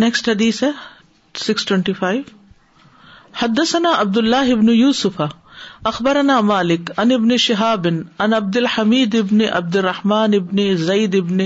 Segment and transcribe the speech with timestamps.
[0.00, 0.70] Next حدیث ہے
[1.34, 2.22] six twenty five
[3.34, 5.20] حدثنا عبد اللہ ابن یوسف
[5.86, 11.40] اخبرنا مالک ان ابن شہاب ان عبد الحمید ابن عبد الرحمن ابن زید ابن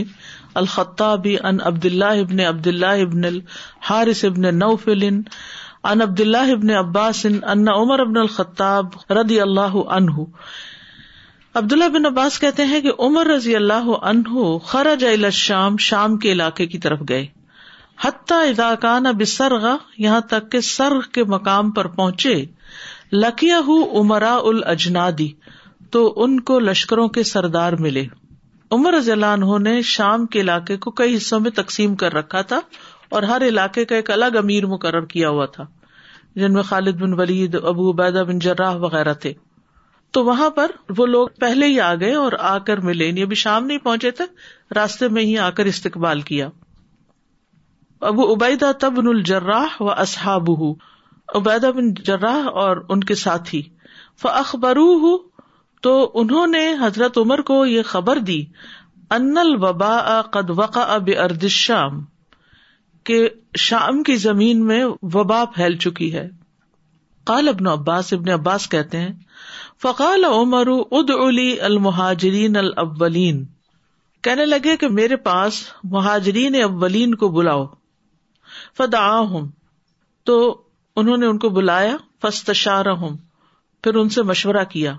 [0.54, 6.71] الخطابی ان عبد اللہ ابن عبد اللہ ابن الحارث ابن نوفل ان عبد اللہ ابن
[6.76, 10.24] عباس ان عمر ابن الخطاب رضی اللہ عنہ
[11.54, 16.66] عبداللہ بن عباس کہتے ہیں کہ عمر رضی اللہ عنہ خرج الشام شام کے علاقے
[16.66, 17.27] کی طرف گئے
[17.98, 19.66] حتیٰ اداکان اب سرغ
[19.98, 22.45] یہاں تک کہ سرغ کے مقام پر پہنچے
[23.12, 23.60] لکیا
[23.92, 25.28] عمرا الجنادی
[25.91, 28.04] تو ان کو لشکروں کے سردار ملے۔
[28.70, 32.42] عمر رضی اللہ عنہ نے شام کے علاقے کو کئی حصوں میں تقسیم کر رکھا
[32.42, 32.60] تھا
[33.09, 35.65] اور ہر علاقے کا ایک الگ امیر مقرر کیا ہوا تھا،
[36.34, 39.32] جن میں خالد بن ولید، ابو عبیدہ بن جراہ وغیرہ تھے۔
[40.10, 43.66] تو وہاں پر وہ لوگ پہلے ہی آ گئے اور آ کر ملے ابھی شام
[43.66, 44.24] نہیں پہنچے تھے،
[44.74, 46.48] راستے میں ہی آ کر استقبال کیا۔
[48.04, 50.50] ابو عبیدہ تبن الجراہ و اصحاب
[51.34, 53.62] عبیدہ بن جراہ اور ان کے ساتھی۔
[54.23, 55.18] فخبرو
[55.80, 58.45] تو انہوں نے حضرت عمر کو یہ خبر دی،
[59.10, 62.04] ان الوبا قد وقع اب ارد شام
[63.04, 66.31] کہ شام کی زمین میں وبا پھیل چکی ہے۔
[67.25, 69.12] قال ابن عباس ابن عباس کہتے ہیں،
[69.83, 73.45] فقال عمر اد علی المہاجرین الاولین۔
[74.23, 77.67] کہنے لگے کہ میرے پاس مہاجرین اولین کو بلاؤ۔
[78.77, 79.22] فدا
[80.25, 80.62] تو
[80.97, 82.84] انہوں نے ان کو بلایا فستشار
[83.83, 84.97] پھر ان سے مشورہ کیا۔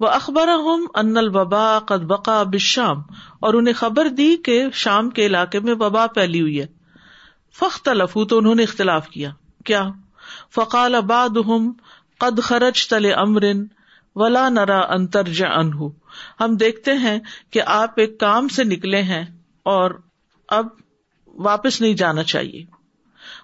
[0.00, 3.02] وہ اخبار ہوں ان البا قد بقا بشام
[3.40, 6.66] اور انہیں خبر دی کہ شام کے علاقے میں وبا پھیلی ہوئی ہے۔
[7.58, 9.30] فخت لفو تو انہوں نے اختلاف کیا۔
[9.64, 9.88] کیا؟
[10.54, 11.72] فقال اباد ہم
[12.18, 13.66] قد خرچ تل امرن
[14.14, 15.88] ولا نرا انتر انہ
[16.40, 17.18] ہم دیکھتے ہیں
[17.50, 19.24] کہ آپ ایک کام سے نکلے ہیں
[19.62, 19.90] اور
[20.48, 20.66] اب
[21.26, 22.71] واپس نہیں جانا چاہیے۔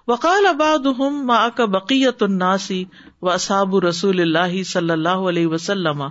[0.07, 0.85] وقال اباد
[1.23, 2.85] ماں کا بقیت الناسی
[3.21, 6.03] و اصاب رسول اللہ صلی اللہ علیہ وسلم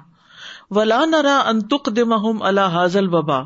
[0.71, 3.41] ولا نرا انتق دم اللہ حاضل وبا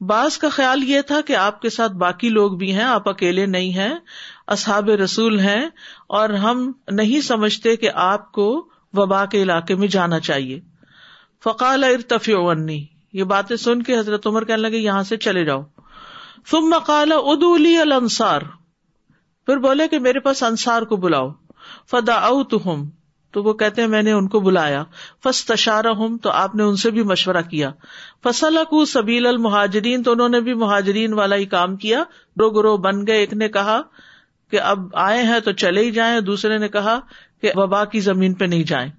[0.00, 3.46] بعض کا خیال یہ تھا کہ آپ کے ساتھ باقی لوگ بھی ہیں، آپ اکیلے
[3.46, 3.94] نہیں ہیں،
[4.46, 5.68] اصحاب رسول ہیں،
[6.08, 10.60] اور ہم نہیں سمجھتے کہ آپ کو وبا کے علاقے میں جانا چاہیے۔
[11.44, 15.62] فقال ارتفی ونی یہ باتیں سن کے حضرت عمر کہنے لگے، یہاں سے چلے جاؤ۔
[16.50, 18.42] ثم مقال ادولی الانصار۔
[19.50, 21.30] پھر بولے کہ میرے پاس انصار کو بلاؤ۔
[21.90, 22.88] فدا او تم
[23.32, 24.84] تو وہ کہتے ہیں میں نے ان کو بلایا۔
[25.24, 27.70] فس تشارہ ہوں تو آپ نے ان سے بھی مشورہ کیا۔
[28.22, 32.02] فصل کو سبیل المہاجرین، تو انہوں نے بھی مہاجرین والا ہی کام کیا۔
[32.36, 33.80] رو گروہ بن گئے۔ ایک نے کہا
[34.50, 37.00] کہ اب آئے ہیں تو چلے ہی جائیں۔ دوسرے نے کہا
[37.42, 38.90] کہ وبا کی زمین پہ نہیں جائیں۔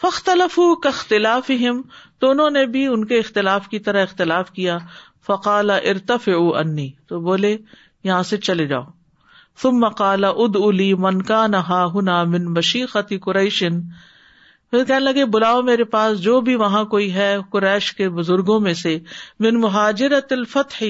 [0.00, 1.82] فختلف اختلاف ہم
[2.18, 4.78] تو انہوں نے بھی ان کے اختلاف کی طرح اختلاف کیا۔
[5.26, 7.56] فقال ارتف او انی، تو بولے
[8.04, 8.82] یہاں سے چلے جاؤ۔
[9.62, 12.86] ثم مقال اد الی من کا نہا ہنا من بشی
[13.18, 13.80] قریشن
[14.70, 18.74] پھر کہنے لگے، بلاؤ میرے پاس جو بھی وہاں کوئی ہے، قریش کے بزرگوں میں
[18.74, 18.98] سے،
[19.40, 20.84] من مہاجرت الفتح،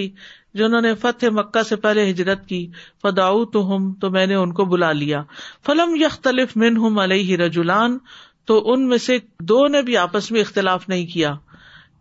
[0.55, 2.71] جنہوں نے فتح مکہ سے پہلے ہجرت کی۔
[3.03, 5.23] فداؤ تو ہم تو میں نے ان کو بلا لیا۔
[5.67, 7.99] فلم یختلف من ہم علیہ رجولان
[8.45, 11.35] تو ان میں سے دو نے بھی آپس میں اختلاف نہیں کیا۔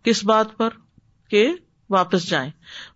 [0.02, 0.68] کس بات پر؟
[1.28, 1.52] کہ
[1.90, 2.50] واپس جائیں۔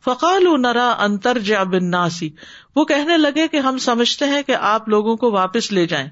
[0.04, 2.30] فقال نرا انتر جا بن ناسی
[2.76, 6.08] وہ کہنے لگے کہ ہم سمجھتے ہیں کہ آپ لوگوں کو واپس لے جائیں۔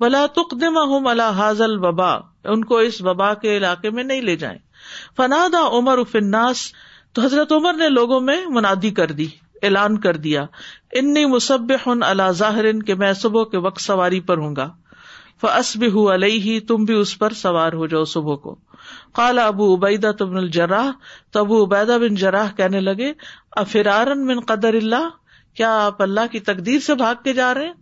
[0.00, 2.12] ولا تقدم ہوں اللہ حاضل وبا
[2.44, 4.58] ان کو اس وبا کے علاقے میں نہیں لے جائیں۔
[5.16, 6.72] فنادا عمر فناس
[7.12, 9.26] تو حضرت عمر نے لوگوں میں منادی کر دی،
[9.62, 10.46] اعلان کر دیا۔
[10.92, 14.70] انی مصب ہن اللہ ظاہر کہ میں صبح کے وقت سواری پر ہوں گا۔
[15.40, 18.67] فسب ہُو علیہ تم بھی اس پر سوار ہو جاؤ صبح کو۔
[19.12, 20.90] کالا ابو عبیدہ تبن الجراہ
[21.30, 23.12] تو ابو عبیدہ بن جراہ کہنے لگے،
[23.56, 25.08] افرارن من قدر اللہ،
[25.54, 27.72] کیا آپ اللہ کی تقدیر سے بھاگ کے جا رہے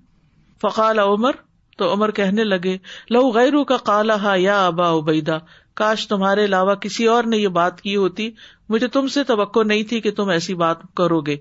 [0.62, 1.32] فقال عمر،
[1.78, 2.76] تو عمر کہنے لگے،
[3.10, 5.38] لو غیر کا کالا ہا یا ابا عبیدہ،
[5.74, 8.30] کاش تمہارے علاوہ کسی اور نے یہ بات کی ہوتی،
[8.68, 11.36] مجھے تم سے توقع نہیں تھی کہ تم ایسی بات کرو گے۔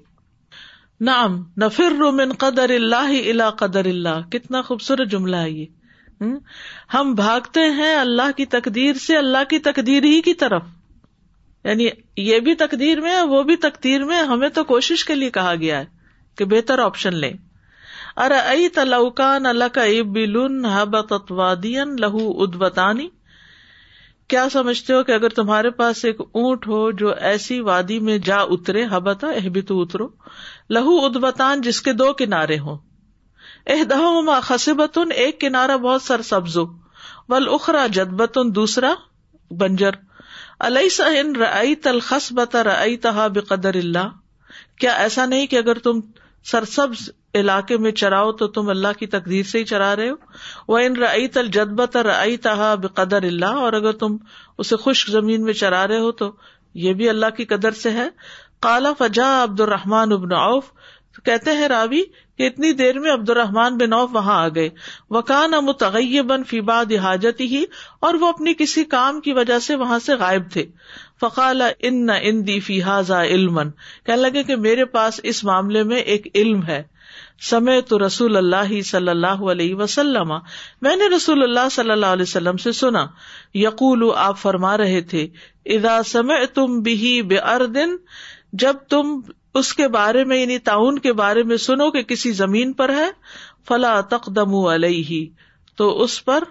[1.02, 5.66] نام نفر من قدر اللہ الا قدر اللہ، کتنا خوبصورت جملہ ہے یہ۔
[6.22, 10.64] ہم؟ بھاگتے ہیں اللہ کی تقدیر سے، اللہ کی تقدیر ہی کی طرف۔
[11.64, 15.56] یعنی یہ بھی تقدیر میں وہ بھی تقدیر میں۔ ہمیں تو کوشش کے لیے کہا
[15.56, 15.86] گیا ہے
[16.38, 17.34] کہ بہتر آپشن لیں۔
[18.18, 19.82] ارے ائی تلوکان اللہ کا
[20.12, 23.10] بلن حبتوادین لہو ادبتانی
[24.28, 28.38] کیا سمجھتے ہو کہ اگر تمہارے پاس ایک اونٹ ہو جو ایسی وادی میں جا
[28.38, 30.08] اترے ہبتا اہ تو اترو۔
[30.70, 32.78] لہو ادبتان جس کے دو کنارے ہوں۔
[33.66, 36.58] اہ خسبتن ایک کنارا بہت سر سبز
[37.30, 38.94] ول اخرا جدبتن دوسرا
[39.52, 39.96] بنجر۔
[40.60, 42.00] علیہ سہن رئی تل
[42.54, 44.10] رئی تہا بقدر اللہ۔
[44.80, 46.00] کیا ایسا نہیں کہ اگر تم
[46.46, 50.16] سرسبز علاقے میں چراؤ تو تم اللہ کی تقدیر سے ہی چرا رہے ہو۔
[50.68, 54.18] وہ ان رئی تل جدبت رئی تہا بقدر اللہ، اور اگر تم
[54.58, 56.32] اسے خشک زمین میں چرا رہے ہو تو
[56.74, 58.08] یہ بھی اللہ کی قدر سے ہے۔
[58.60, 60.72] کالا فجا عبد الرحمان ابن عوف،
[61.26, 62.02] کہتے ہیں راوی
[62.38, 64.70] کہ اتنی دیر میں عبد الرحمان بن عوف وہاں آ گئے۔
[65.10, 67.66] وکان متغیبن فی بعد حاجت ہی
[68.00, 70.66] اور وہ اپنی کسی کام کی وجہ سے وہاں سے غائب تھے۔
[71.22, 73.60] فقال، ان ان دی فی حاضا علم
[74.06, 76.84] کہنے لگے کہ میرے پاس اس معاملے میں ایک علم ہے۔
[77.50, 80.34] سمے تو رسول اللہ صلی اللہ علیہ وسلم۔
[80.82, 83.08] میں نے رسول اللہ صلی اللہ علیہ وسلم سے سنا۔
[83.54, 85.28] یقول، آپ فرما رہے تھے
[85.66, 87.96] ادا سمے تم بھی بے اردن
[88.54, 89.20] جب تم
[89.56, 93.10] اس کے بارے میں یعنی تعاون کے بارے میں سنو کہ کسی زمین پر ہے،
[93.68, 95.26] فلا تقدم علیہ،
[95.76, 96.44] تو اس پر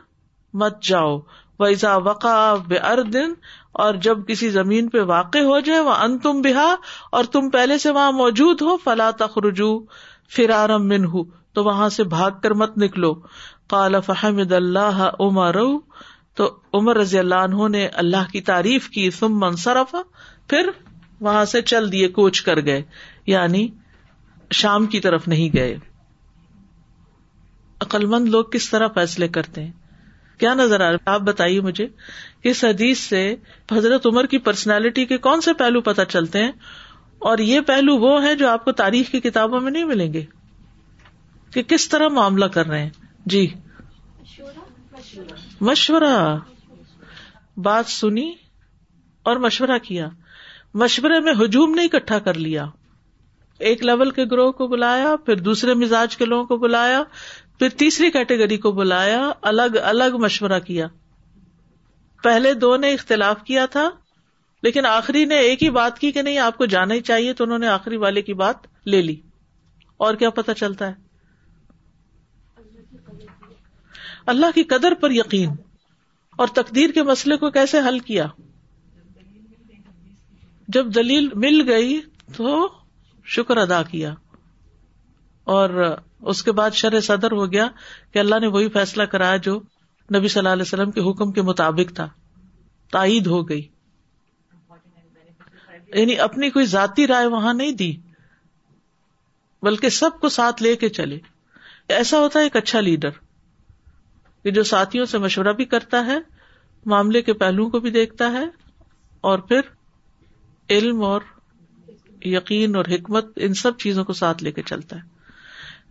[0.55, 1.19] مت جاؤ۔
[1.61, 3.33] ویزا وقع بے اردن
[3.73, 6.75] اور جب کسی زمین پہ واقع ہو جائے وہ ان تم بہا
[7.13, 9.79] اور تم پہلے سے وہاں موجود ہو، فلا تخرجو
[10.37, 13.15] فرارم من ہوں تو وہاں سے بھاگ کر مت نکلو۔
[13.69, 15.57] کال فہمد اللہ عمر،
[16.35, 19.95] تو عمر رضی اللہ عنہ نے اللہ کی تعریف کی، ثم منصرف
[20.49, 20.71] پھر
[21.25, 22.83] وہاں سے چل دیے، کوچ کر گئے
[23.27, 23.69] یعنی
[24.51, 25.77] شام کی طرف نہیں گئے۔
[27.81, 29.73] عقلمند لوگ کس طرح فیصلے کرتے ہیں؟
[30.39, 31.87] کیا نظر آ رہا آپ بتائیے مجھے،
[32.43, 33.37] اس حدیث سے
[33.73, 36.53] حضرت عمر کی پرسنالٹی کے کون سے پہلو پتہ چلتے ہیں؟
[37.19, 40.25] اور یہ پہلو وہ ہے جو آپ کو تاریخ کی کتابوں میں نہیں ملیں گے؟
[41.51, 42.91] کہ کس طرح معاملہ کر رہے ہیں؟
[43.27, 43.55] جی۔
[45.61, 46.37] مشورہ۔
[47.57, 48.33] بات سنی
[49.23, 50.09] اور مشورہ کیا۔
[50.75, 52.67] مشورے میں ہجوم نہیں اکٹھا کر لیا۔
[53.59, 57.03] ایک لیول کے گروہ کو بلایا، پھر دوسرے مزاج کے لوگوں کو بلایا،
[57.59, 60.87] پھر تیسری کیٹیگری کو بلایا، الگ الگ مشورہ کیا۔
[62.23, 63.91] پہلے دو نے اختلاف کیا تھا،
[64.63, 67.45] لیکن آخری نے ایک ہی بات کی کہ نہیں، آپ کو جانا ہی چاہیے، تو
[67.45, 68.57] انہوں نے آخری والے کی بات
[68.87, 69.17] لے لی۔
[69.97, 70.95] اور کیا پتا چلتا ہے۔
[74.27, 75.51] اللہ کی قدر پر یقین
[76.37, 78.27] اور تقدیر کے مسئلے کو کیسے حل کیا۔
[80.69, 82.01] جب دلیل مل گئی
[82.37, 82.69] تو
[83.25, 84.15] شکر ادا کیا
[85.45, 87.69] اور اس کے بعد شر صدر ہو گیا
[88.13, 89.61] کہ اللہ نے وہی فیصلہ کرایا جو
[90.15, 92.09] نبی صلی اللہ علیہ وسلم کے حکم کے مطابق تھا،
[92.93, 93.69] تائید ہو گئی۔
[95.95, 97.97] یعنی اپنی کوئی ذاتی رائے وہاں نہیں دی،
[99.63, 101.19] بلکہ سب کو ساتھ لے کے چلے۔
[101.89, 103.11] ایسا ہوتا ہے ایک اچھا لیڈر،
[104.43, 106.19] کہ جو ساتھیوں سے مشورہ بھی کرتا ہے،
[106.87, 108.45] معاملے کے پہلو کو بھی دیکھتا ہے
[109.21, 109.61] اور پھر
[110.71, 111.21] علم اور
[112.25, 115.15] یقین اور حکمت ان سب چیزوں کو ساتھ لے کے چلتا ہے۔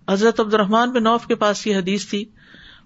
[0.09, 2.25] حضرت عبد الرحمان بن نوف کے پاس یہ حدیث تھی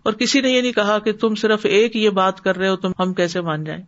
[0.03, 2.75] اور کسی نے یہ نہیں کہا کہ تم صرف ایک یہ بات کر رہے ہو،
[2.75, 3.83] تم ہم کیسے مان جائیں؟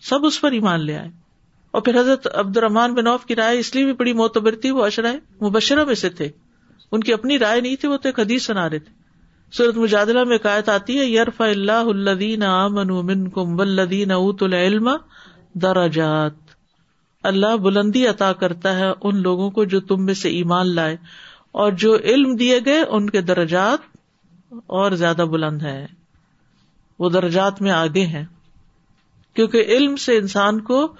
[0.00, 1.10] سب اس پر ایمان لے آئے۔
[1.70, 4.70] اور پھر حضرت عبد الرحمان بن نوف کی رائے اس لیے بھی بڑی معتبر تھی،
[4.70, 6.28] وہ اشرائے مبشرہ میں سے تھے۔
[6.92, 8.92] ان کی اپنی رائے نہیں تھی، وہ تو ایک حدیث سنا رہے تھے۔
[9.52, 14.90] سورت مجادلہ میں قائد آتی ہے یرف اللہ الدین امن کم ولدین اوت العلم
[15.54, 16.47] دراجات
[17.22, 20.96] اللہ بلندی عطا کرتا ہے ان لوگوں کو جو تم میں سے ایمان لائے
[21.52, 23.78] اور جو علم دیے گئے ان کے درجات
[24.66, 25.86] اور زیادہ بلند ہے
[26.98, 28.24] وہ درجات میں آگے ہیں۔
[29.34, 30.94] کیونکہ علم سے انسان کو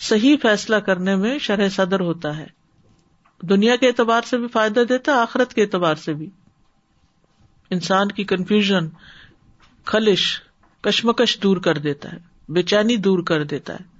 [0.00, 2.46] صحیح فیصلہ کرنے میں شرح صدر ہوتا ہے۔
[3.42, 6.30] دنیا کے اعتبار سے بھی فائدہ دیتا ہے، آخرت کے اعتبار سے بھی۔
[7.70, 8.88] انسان کی کنفیوژن
[9.84, 10.40] خلش،
[10.80, 13.99] کشمکش دور کر دیتا ہے، بے چینی دور کر دیتا ہے۔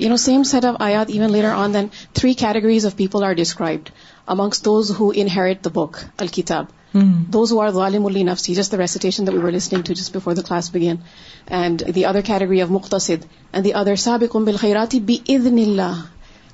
[0.00, 3.32] You know same set of آیات even later on then three categories of people are
[3.32, 3.88] described
[4.26, 6.64] amongst those who inherit the book الکتاب
[7.32, 10.34] دوز ہو آر والم الی نف سی just recitation we were listening to just before
[10.34, 10.96] the class begin
[11.48, 15.90] and the other بکشنری of مختصد and the other صاحب کم بالخیراتی بی اد Urdu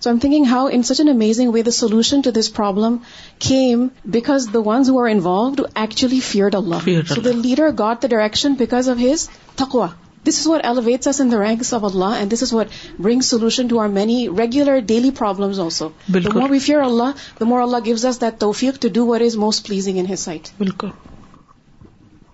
[0.00, 2.96] so I'm thinking how in such an amazing way the solution to this problem
[3.38, 6.50] came because the ones who are involved to S fair
[7.14, 9.86] so the leader got the direction because of his تھکوا
[10.28, 12.70] This is what elevates us in the ranks of Allah, and this is what
[13.08, 15.92] brings solution to our many regular daily problems also.
[16.08, 17.10] The more we fear Allah,
[17.42, 20.24] the more Allah gives us that tawfiq to do what is most pleasing in His
[20.30, 20.52] sight.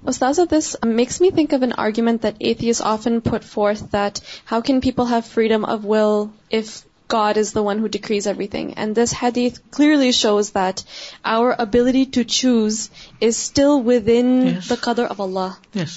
[0.04, 4.60] Ustaza, this makes me think of an argument that atheists often put forth, that how
[4.60, 6.72] can people have freedom of will if
[7.08, 8.74] God is the one who decrees everything.
[8.74, 10.82] And this hadith clearly shows that
[11.22, 14.68] our ability to choose is still within Yes.
[14.68, 15.58] the qadr of Allah.
[15.74, 15.96] Yes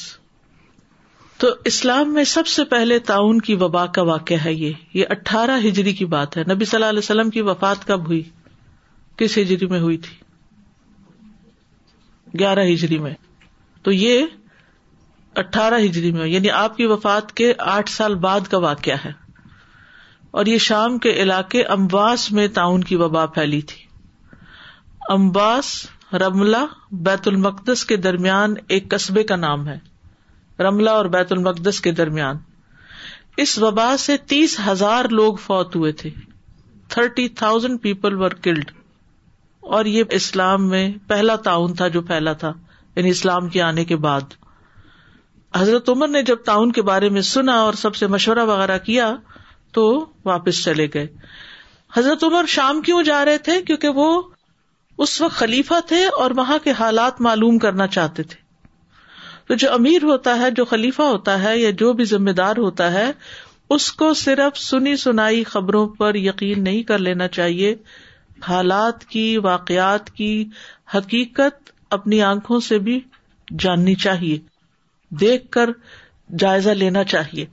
[1.38, 5.60] تو اسلام میں سب سے پہلے تعاون کی وبا کا واقعہ ہے یہ۔ یہ اٹھارہ
[5.68, 8.24] ہجری کی بات ہے۔ نبی صلی اللہ علیہ وسلم کی وفات کب ہوئی؟
[9.18, 10.16] کس ہجری میں ہوئی تھی؟
[12.40, 13.14] گیارہ ہجری میں۔
[13.84, 14.26] تو یہ
[15.36, 19.12] اٹھارہ ہجری میں یعنی آپ کی وفات کے آٹھ سال بعد کا واقعہ ہے۔
[20.32, 23.86] اور یہ شام کے علاقے امباس میں تعاون کی وبا پھیلی تھی۔
[25.10, 29.95] امباس رملہ بیت المقدس کے درمیان ایک قصبے کا نام ہے۔
[30.60, 32.36] رملہ اور بیت المقدس کے درمیان۔
[33.38, 36.10] اس وبا سے تیس ہزار لوگ فوت ہوئے تھے۔
[36.88, 38.72] Thirty thousand people were killed
[39.60, 42.54] اور یہ اسلام میں پہلا تعاون تھا جو پھیلا تھا
[42.96, 44.22] یعنی اسلام کے آنے کے بعد۔
[45.56, 49.16] حضرت عمر نے جب تعاون کے بارے میں سنا اور سب سے مشورہ وغیرہ کیا،
[49.72, 51.08] تو واپس چلے گئے۔
[51.94, 54.22] حضرت عمر شام کیوں جا رہے تھے؟ کیونکہ وہ
[54.98, 58.45] اس وقت خلیفہ تھے اور وہاں کے حالات معلوم کرنا چاہتے تھے۔
[59.48, 62.92] تو جو امیر ہوتا ہے، جو خلیفہ ہوتا ہے یا جو بھی ذمہ دار ہوتا
[62.92, 63.12] ہے،
[63.70, 67.76] اس کو صرف سنی سنائی خبروں پر یقین نہیں کر لینا چاہیے۔
[68.48, 70.46] حالات کی، واقعات کی
[70.96, 73.00] حقیقت اپنی آنکھوں سے بھی
[73.60, 74.40] جاننی چاہیے۔
[75.10, 75.70] دیکھ کر
[76.40, 77.46] جائزہ لینا چاہیے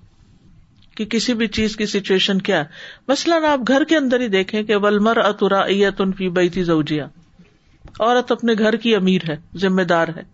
[0.96, 2.64] کہ کسی بھی چیز کی سچویشن کیا ہے۔
[3.08, 7.06] مثلاً آپ گھر کے اندر ہی دیکھیں کہ ولمر اترا ان فی بیتی زوجیا
[8.00, 10.31] عورت اپنے گھر کی امیر ہے، ذمہ دار ہے۔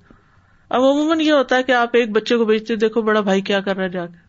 [0.71, 3.61] اب عموماً یہ ہوتا ہے کہ آپ ایک بچے کو بیچتے دیکھو بڑا بھائی کیا
[3.61, 4.29] کر رہا ہے جا کے۔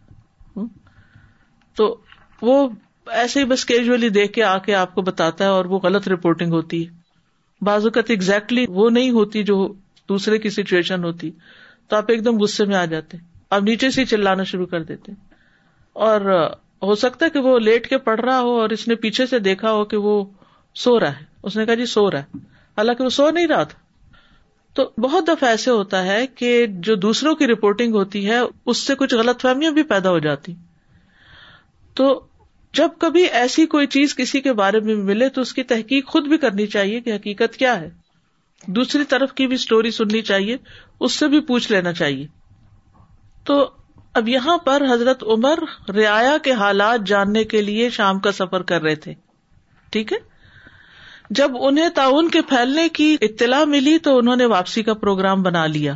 [1.75, 1.97] تو
[2.41, 2.69] وہ
[3.07, 6.07] ایسے ہی بس کیجولی دیکھ کے آ کے آپ کو بتاتا ہے اور وہ غلط
[6.07, 6.91] رپورٹنگ ہوتی ہے۔
[7.61, 9.73] بعض اوقات ایگزیکٹلی وہ نہیں ہوتی جو
[10.09, 11.31] دوسرے کی سچویشن ہوتی۔
[11.87, 13.17] تو آپ ایک دم غصے میں آ جاتے
[13.49, 15.11] آپ نیچے سے چلانا شروع کر دیتے
[15.93, 16.49] اور
[16.81, 19.39] ہو سکتا ہے کہ وہ لیٹ کے پڑھ رہا ہو اور اس نے پیچھے سے
[19.39, 20.25] دیکھا ہو کہ وہ
[20.75, 22.37] سو رہا ہے۔ اس نے کہا جی سو رہا ہے۔
[22.77, 23.88] حالانکہ وہ سو نہیں رہا تھا۔
[24.73, 28.95] تو بہت دفعہ ایسے ہوتا ہے کہ جو دوسروں کی رپورٹنگ ہوتی ہے، اس سے
[28.95, 30.55] کچھ غلط فہمیاں بھی پیدا ہو جاتی۔
[31.93, 32.25] تو
[32.73, 36.27] جب کبھی ایسی کوئی چیز کسی کے بارے میں ملے تو اس کی تحقیق خود
[36.27, 37.89] بھی کرنی چاہیے کہ حقیقت کیا ہے۔
[38.67, 40.57] دوسری طرف کی بھی اسٹوری سننی چاہیے،
[40.99, 42.27] اس سے بھی پوچھ لینا چاہیے۔
[43.43, 43.71] تو
[44.13, 45.59] اب یہاں پر حضرت عمر
[45.91, 49.13] رعایا کے حالات جاننے کے لیے شام کا سفر کر رہے تھے۔
[49.89, 50.17] ٹھیک ہے؟
[51.29, 55.65] جب انہیں تعاون کے پھیلنے کی اطلاع ملی تو انہوں نے واپسی کا پروگرام بنا
[55.65, 55.93] لیا۔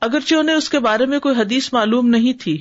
[0.00, 2.60] اگرچہ انہیں اس کے بارے میں کوئی حدیث معلوم نہیں تھی،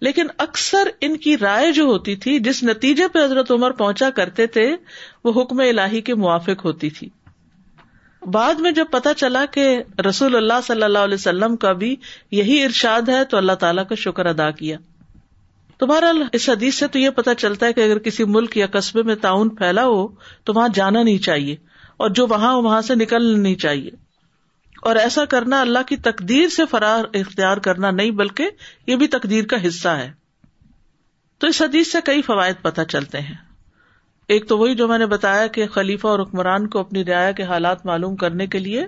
[0.00, 4.46] لیکن اکثر ان کی رائے جو ہوتی تھی، جس نتیجے پہ حضرت عمر پہنچا کرتے
[4.46, 4.76] تھے،
[5.24, 7.08] وہ حکم الہی کے موافق ہوتی تھی۔
[8.22, 11.96] بعد میں جب پتا چلا کہ رسول اللہ صلی اللہ علیہ وسلم کا بھی
[12.30, 14.76] یہی ارشاد ہے، تو اللہ تعالیٰ کا شکر ادا کیا۔
[15.78, 18.66] تو بہرحال اس حدیث سے تو یہ پتا چلتا ہے کہ اگر کسی ملک یا
[18.66, 20.08] قصبے میں تعاون پھیلا ہو
[20.44, 21.56] تو وہاں جانا نہیں چاہیے
[21.96, 23.90] اور جو وہاں وہاں سے نکلنا نہیں چاہیے۔
[24.82, 28.50] اور ایسا کرنا اللہ کی تقدیر سے فرار اختیار کرنا نہیں بلکہ
[28.86, 30.12] یہ بھی تقدیر کا حصہ ہے۔
[31.38, 33.34] تو اس حدیث سے کئی فوائد پتہ چلتے ہیں۔
[34.28, 37.42] ایک تو وہی جو میں نے بتایا کہ خلیفہ اور حکمران کو اپنی رعایا کے
[37.42, 38.86] حالات معلوم کرنے کے لیے،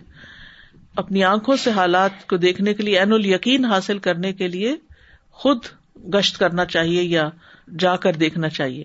[0.96, 4.76] اپنی آنکھوں سے حالات کو دیکھنے کے لیے، عین ال یقین حاصل کرنے کے لیے
[5.30, 5.58] خود
[6.14, 7.28] گشت کرنا چاہیے یا
[7.78, 8.84] جا کر دیکھنا چاہیے۔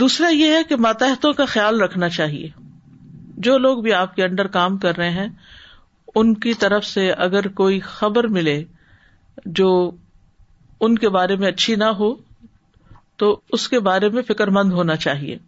[0.00, 2.48] دوسرا یہ ہے کہ ماتحتوں کا خیال رکھنا چاہیے۔
[3.36, 5.28] جو لوگ بھی آپ کے انڈر کام کر رہے ہیں،
[6.14, 8.64] ان کی طرف سے اگر کوئی خبر ملے
[9.46, 9.90] جو
[10.80, 12.14] ان کے بارے میں اچھی نہ ہو،
[13.16, 15.38] تو اس کے بارے میں فکر مند ہونا چاہیے۔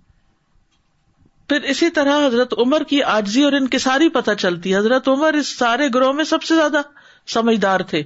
[1.49, 5.59] پھر اسی طرح حضرت عمر کی آجزی اور انکساری پتہ چلتی۔ ہے حضرت عمر اس
[5.59, 6.81] سارے گروہ میں سب سے زیادہ
[7.27, 8.03] سمجھدار تھے۔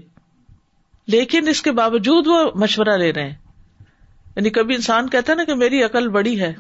[1.11, 3.37] لیکن اس کے باوجود وہ مشورہ لے رہے ہیں۔
[4.37, 6.55] یعنی کبھی انسان کہتا ہے نا کہ میری عقل بڑی ہے،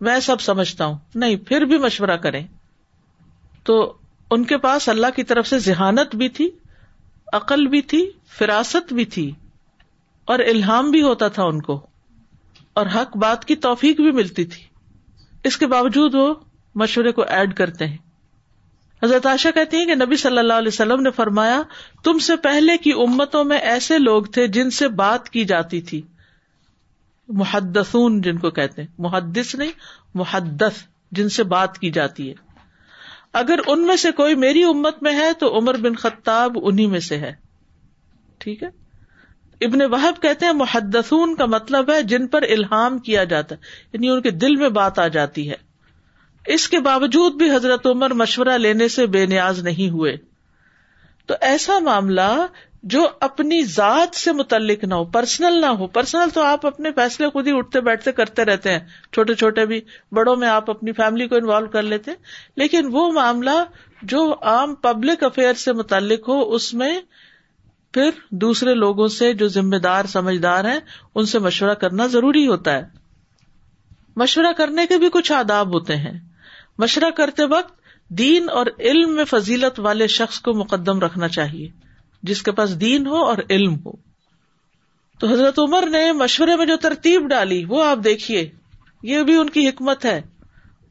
[0.00, 2.46] میں سب سمجھتا ہوں۔ نہیں، پھر بھی مشورہ کریں۔
[3.64, 3.94] تو
[4.30, 6.50] ان کے پاس اللہ کی طرف سے ذہانت بھی تھی،
[7.32, 9.30] عقل بھی تھی، فراست بھی تھی،
[10.24, 11.86] اور الہام بھی ہوتا تھا ان کو،
[12.72, 14.64] اور حق بات کی توفیق بھی ملتی تھی۔
[15.44, 16.34] اس کے باوجود وہ
[16.74, 17.96] مشورے کو ایڈ کرتے ہیں۔
[19.04, 21.62] حضرت عائشہ کہتی ہیں کہ نبی صلی اللہ علیہ وسلم نے فرمایا،
[22.04, 26.02] تم سے پہلے کی امتوں میں ایسے لوگ تھے جن سے بات کی جاتی تھی۔
[27.28, 29.70] محدثون جن کو کہتے ہیں۔ محدث نہیں،
[30.14, 30.82] محدث
[31.12, 32.34] جن سے بات کی جاتی ہے۔
[33.32, 37.00] اگر ان میں سے کوئی میری امت میں ہے تو عمر بن خطاب انہیں میں
[37.00, 37.32] سے ہے۔
[38.38, 38.68] ٹھیک ہے؟
[39.60, 43.60] ابن وحب کہتے ہیں، محدثون کا مطلب ہے جن پر الہام کیا جاتا ہے
[43.92, 45.71] یعنی ان کے دل میں بات آ جاتی ہے۔
[46.46, 50.16] اس کے باوجود بھی حضرت عمر مشورہ لینے سے بے نیاز نہیں ہوئے۔
[51.26, 52.46] تو ایسا معاملہ
[52.82, 57.28] جو اپنی ذات سے متعلق نہ ہو پرسنل نہ ہو۔ پرسنل تو آپ اپنے فیصلے
[57.28, 58.80] خود ہی اٹھتے بیٹھتے کرتے رہتے ہیں۔
[59.12, 59.80] چھوٹے چھوٹے بھی
[60.12, 62.10] بڑوں میں آپ اپنی فیملی کو انوالو کر لیتے
[62.56, 63.64] لیکن وہ معاملہ
[64.02, 67.00] جو عام پبلک افیئر سے متعلق ہو، اس میں
[67.92, 70.80] پھر دوسرے لوگوں سے جو ذمے دار، سمجھدار ہیں،
[71.14, 72.84] ان سے مشورہ کرنا ضروری ہوتا ہے۔
[74.16, 76.31] مشورہ کرنے کے بھی کچھ آداب ہوتے ہیں۔
[76.78, 81.68] مشورہ کرتے وقت دین اور علم میں فضیلت والے شخص کو مقدم رکھنا چاہیے،
[82.22, 83.92] جس کے پاس دین ہو اور علم ہو۔
[85.18, 88.50] تو حضرت عمر نے مشورے میں جو ترتیب ڈالی، وہ آپ دیکھیے،
[89.02, 90.20] یہ بھی ان کی حکمت ہے،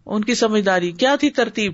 [0.06, 1.74] ان کی سمجھداری۔ کیا تھی ترتیب؟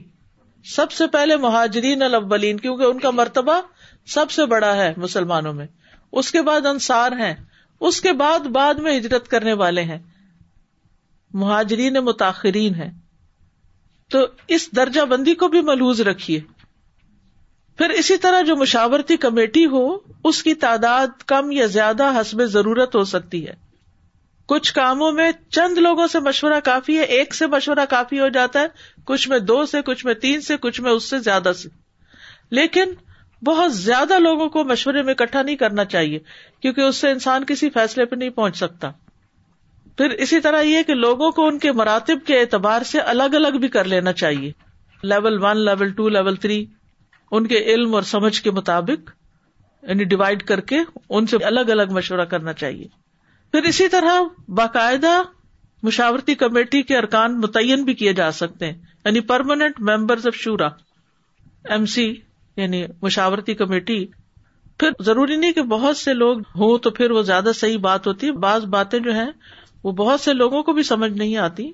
[0.65, 3.61] سب سے پہلے مہاجرین الاولین، کیونکہ ان کا مرتبہ
[4.05, 5.67] سب سے بڑا ہے مسلمانوں میں۔
[6.11, 7.35] اس کے بعد انصار ہیں،
[7.79, 9.99] اس کے بعد بعد میں ہجرت کرنے والے ہیں۔
[11.33, 13.06] مہاجرین متاثرین ہیں۔
[14.11, 16.39] تو اس درجہ بندی کو بھی ملوز رکھیے۔
[17.77, 22.95] پھر اسی طرح جو مشاورتی کمیٹی ہو، اس کی تعداد کم یا زیادہ حسب ضرورت
[22.95, 23.53] ہو سکتی ہے۔
[24.45, 28.59] کچھ کاموں میں چند لوگوں سے مشورہ کافی ہے، ایک سے مشورہ کافی ہو جاتا
[28.59, 28.67] ہے،
[29.05, 31.69] کچھ میں دو سے، کچھ میں تین سے، کچھ میں اس سے زیادہ سے۔
[32.49, 32.93] لیکن
[33.45, 36.19] بہت زیادہ لوگوں کو مشورے میں اکٹھا نہیں کرنا چاہیے،
[36.61, 38.91] کیونکہ اس سے انسان کسی فیصلے پہ نہیں پہنچ سکتا۔
[39.97, 43.57] پھر اسی طرح یہ کہ لوگوں کو ان کے مراتب کے اعتبار سے الگ الگ
[43.57, 44.51] بھی کر لینا چاہیے۔
[45.03, 46.65] Level one level two level three
[47.31, 49.11] ان کے علم اور سمجھ کے مطابق
[49.83, 52.87] یعنی ڈیوائڈ کر کے ان سے الگ الگ مشورہ کرنا چاہیے۔
[53.51, 55.21] پھر اسی طرح باقاعدہ
[55.83, 60.67] مشاورتی کمیٹی کے ارکان متعین بھی کیے جا سکتے ہیں۔ یعنی پرماننٹ ممبرز آف شورا
[61.63, 62.15] ایم سی
[62.57, 64.05] یعنی مشاورتی کمیٹی۔
[64.79, 68.27] پھر ضروری نہیں کہ بہت سے لوگ ہوں تو پھر وہ زیادہ صحیح بات ہوتی
[68.27, 69.31] ہے۔ بعض باتیں جو ہیں
[69.83, 71.71] وہ بہت سے لوگوں کو بھی سمجھ نہیں آتی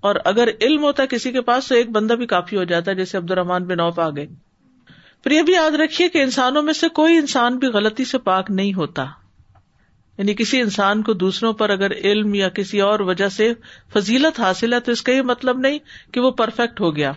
[0.00, 2.90] اور اگر علم ہوتا ہے کسی کے پاس تو ایک بندہ بھی کافی ہو جاتا
[2.90, 4.26] ہے، جیسے عبد الرحمان بن اوف آ گئے
[5.22, 8.50] پھر یہ بھی یاد رکھیے کہ انسانوں میں سے کوئی انسان بھی غلطی سے پاک
[8.50, 9.06] نہیں ہوتا۔
[10.18, 13.52] یعنی کسی انسان کو دوسروں پر اگر علم یا کسی اور وجہ سے
[13.92, 15.78] فضیلت حاصل ہے تو اس کا یہ مطلب نہیں
[16.12, 17.12] کہ وہ پرفیکٹ ہو گیا۔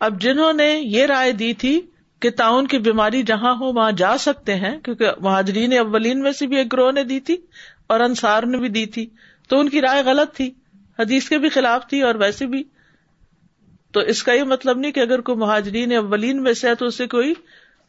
[0.00, 1.80] اب جنہوں نے یہ رائے دی تھی
[2.20, 6.46] کہ تعاون کی بیماری جہاں ہو وہاں جا سکتے ہیں، کیونکہ مہاجرین اولین میں سے
[6.46, 7.36] بھی ایک گروہ نے دی تھی۔
[7.88, 9.06] اور انصار نے بھی دی تھی
[9.48, 10.50] تو ان کی رائے غلط تھی،
[10.98, 12.64] حدیث کے بھی خلاف تھی اور ویسے بھی۔
[13.92, 16.86] تو اس کا یہ مطلب نہیں کہ اگر کوئی مہاجرین اولین میں سے ہے تو
[16.86, 17.34] اسے کوئی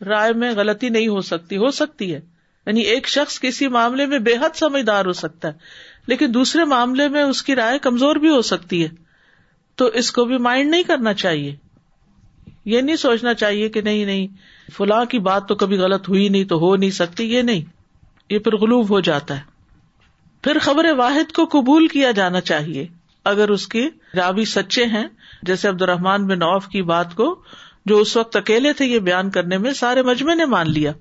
[0.06, 2.20] رائے میں غلطی نہیں ہو سکتی ہو سکتی ہے۔
[2.66, 5.54] یعنی ایک شخص کسی معاملے میں بے حد سمجھدار ہو سکتا ہے،
[6.08, 8.90] لیکن دوسرے معاملے میں اس کی رائے کمزور بھی ہو سکتی ہے۔
[9.76, 11.56] تو اس کو بھی مائنڈ نہیں کرنا چاہیے۔
[12.66, 14.28] یہ نہیں سوچنا چاہیے کہ نہیں نہیں،
[14.74, 17.62] فلاں کی بات تو کبھی غلط ہوئی نہیں تو ہو نہیں سکتی، یہ نہیں۔
[18.30, 19.59] یہ پھر غلوب ہو جاتا ہے۔
[20.43, 22.88] پھر خبر واحد کو قبول کیا جانا چاہیے۔
[23.23, 25.08] اگر اس کے راوی سچے ہیں،
[25.43, 27.41] جیسے عبد الرحمان بن اوف کی بات کو،
[27.86, 30.91] جو اس وقت اکیلے تھے یہ بیان کرنے میں سارے مجمے نے مان لیا۔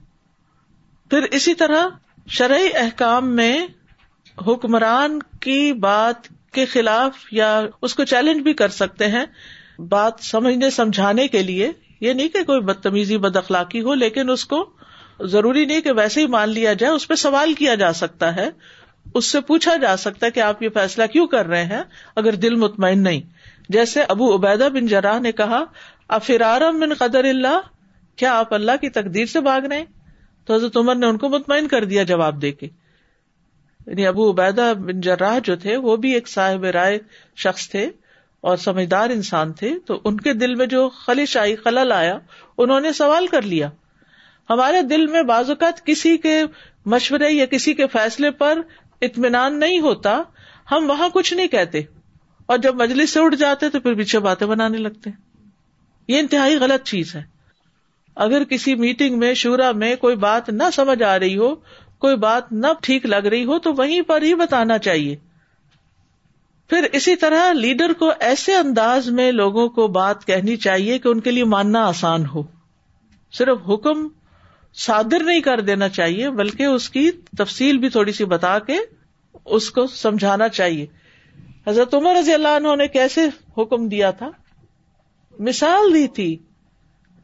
[1.11, 1.87] پھر اسی طرح
[2.29, 3.67] شرعی احکام میں
[4.47, 9.25] حکمران کی بات کے خلاف یا اس کو چیلنج بھی کر سکتے ہیں۔
[9.83, 14.45] بات سمجھنے، سمجھانے کے لیے، یہ نہیں کہ کوئی بدتمیزی، بد اخلاقی ہو، لیکن اس
[14.45, 14.71] کو
[15.21, 18.51] ضروری نہیں کہ ویسے ہی مان لیا جائے، اس پہ سوال کیا جا سکتا ہے۔
[19.15, 21.83] اس سے پوچھا جا سکتا ہے کہ آپ یہ فیصلہ کیوں کر رہے ہیں
[22.17, 23.21] اگر دل مطمئن نہیں۔
[23.69, 25.65] جیسے ابو عبیدہ بن جراہ نے کہا
[26.09, 27.61] افرارم بن قدر اللہ؟
[28.17, 29.85] کیا آپ اللہ کی تقدیر سے بھاگ رہے
[30.45, 32.69] تو حضرت عمر نے ان کو مطمئن کر دیا جواب دے کے۔
[33.87, 36.99] یعنی ابو عبیدہ بن جراہ جو تھے، وہ بھی ایک صاحب رائے
[37.37, 37.91] شخص تھے
[38.41, 42.19] اور سمجھدار انسان تھے، تو ان کے دل میں جو خلش آئی، خلل آیا،
[42.59, 43.71] انہوں نے سوال کر لیا۔
[44.51, 46.43] ہمارے دل میں بعض اوقات کسی کے
[46.87, 48.59] مشورے یا کسی کے فیصلے پر
[49.03, 50.23] اطمینان نہیں ہوتا،
[50.71, 51.81] ہم وہاں کچھ نہیں کہتے۔
[52.47, 55.11] اور جب مجلس سے اٹھ جاتے تو پھر پیچھے باتیں بنانے لگتے۔
[56.09, 57.23] یہ انتہائی غلط چیز ہے۔
[58.17, 61.55] اگر کسی میٹنگ میں، شورا میں کوئی بات نہ سمجھ آ رہی ہو،
[61.99, 65.17] کوئی بات نہ ٹھیک لگ رہی ہو، تو وہیں پر ہی بتانا چاہیے۔
[66.69, 71.21] پھر اسی طرح لیڈر کو ایسے انداز میں لوگوں کو بات کہنی چاہیے کہ ان
[71.21, 72.43] کے لیے ماننا آسان ہو۔
[73.33, 74.09] صرف حکم
[74.79, 78.77] صادر نہیں کر دینا چاہیے، بلکہ اس کی تفصیل بھی تھوڑی سی بتا کے
[79.45, 80.87] اس کو سمجھانا چاہیے۔
[81.67, 83.21] حضرت عمر رضی اللہ عنہ نے کیسے
[83.59, 84.31] حکم دیا تھا؟
[85.39, 86.37] مثال دی تھی۔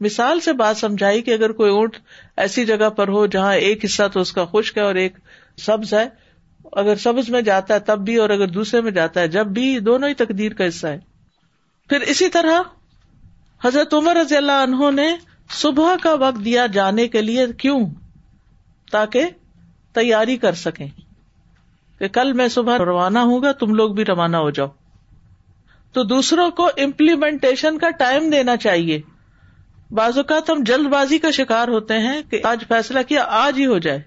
[0.01, 1.97] مثال سے بات سمجھائی کہ اگر کوئی اونٹ
[2.37, 5.13] ایسی جگہ پر ہو جہاں ایک حصہ تو اس کا خشک ہے اور ایک
[5.57, 6.09] سبز ہے۔
[6.71, 9.79] اگر سبز میں جاتا ہے تب بھی اور اگر دوسرے میں جاتا ہے، جب بھی
[9.79, 10.99] دونوں ہی تقدیر کا حصہ ہے۔
[11.89, 12.61] پھر اسی طرح
[13.65, 15.15] حضرت عمر رضی اللہ عنہ نے
[15.49, 17.89] صبح کا وقت دیا جانے کے لیے کیوں؟
[18.91, 19.25] تاکہ
[19.93, 20.87] تیاری کر سکیں۔
[21.99, 24.67] کہ کل میں صبح روانہ ہوں گا، تم لوگ بھی روانہ ہو جاؤ۔
[25.93, 29.01] تو دوسروں کو امپلیمنٹیشن کا ٹائم دینا چاہیے۔
[29.91, 33.65] بعض اوقات ہم جلد بازی کا شکار ہوتے ہیں کہ آج فیصلہ کیا، آج ہی
[33.65, 34.01] ہو جائے۔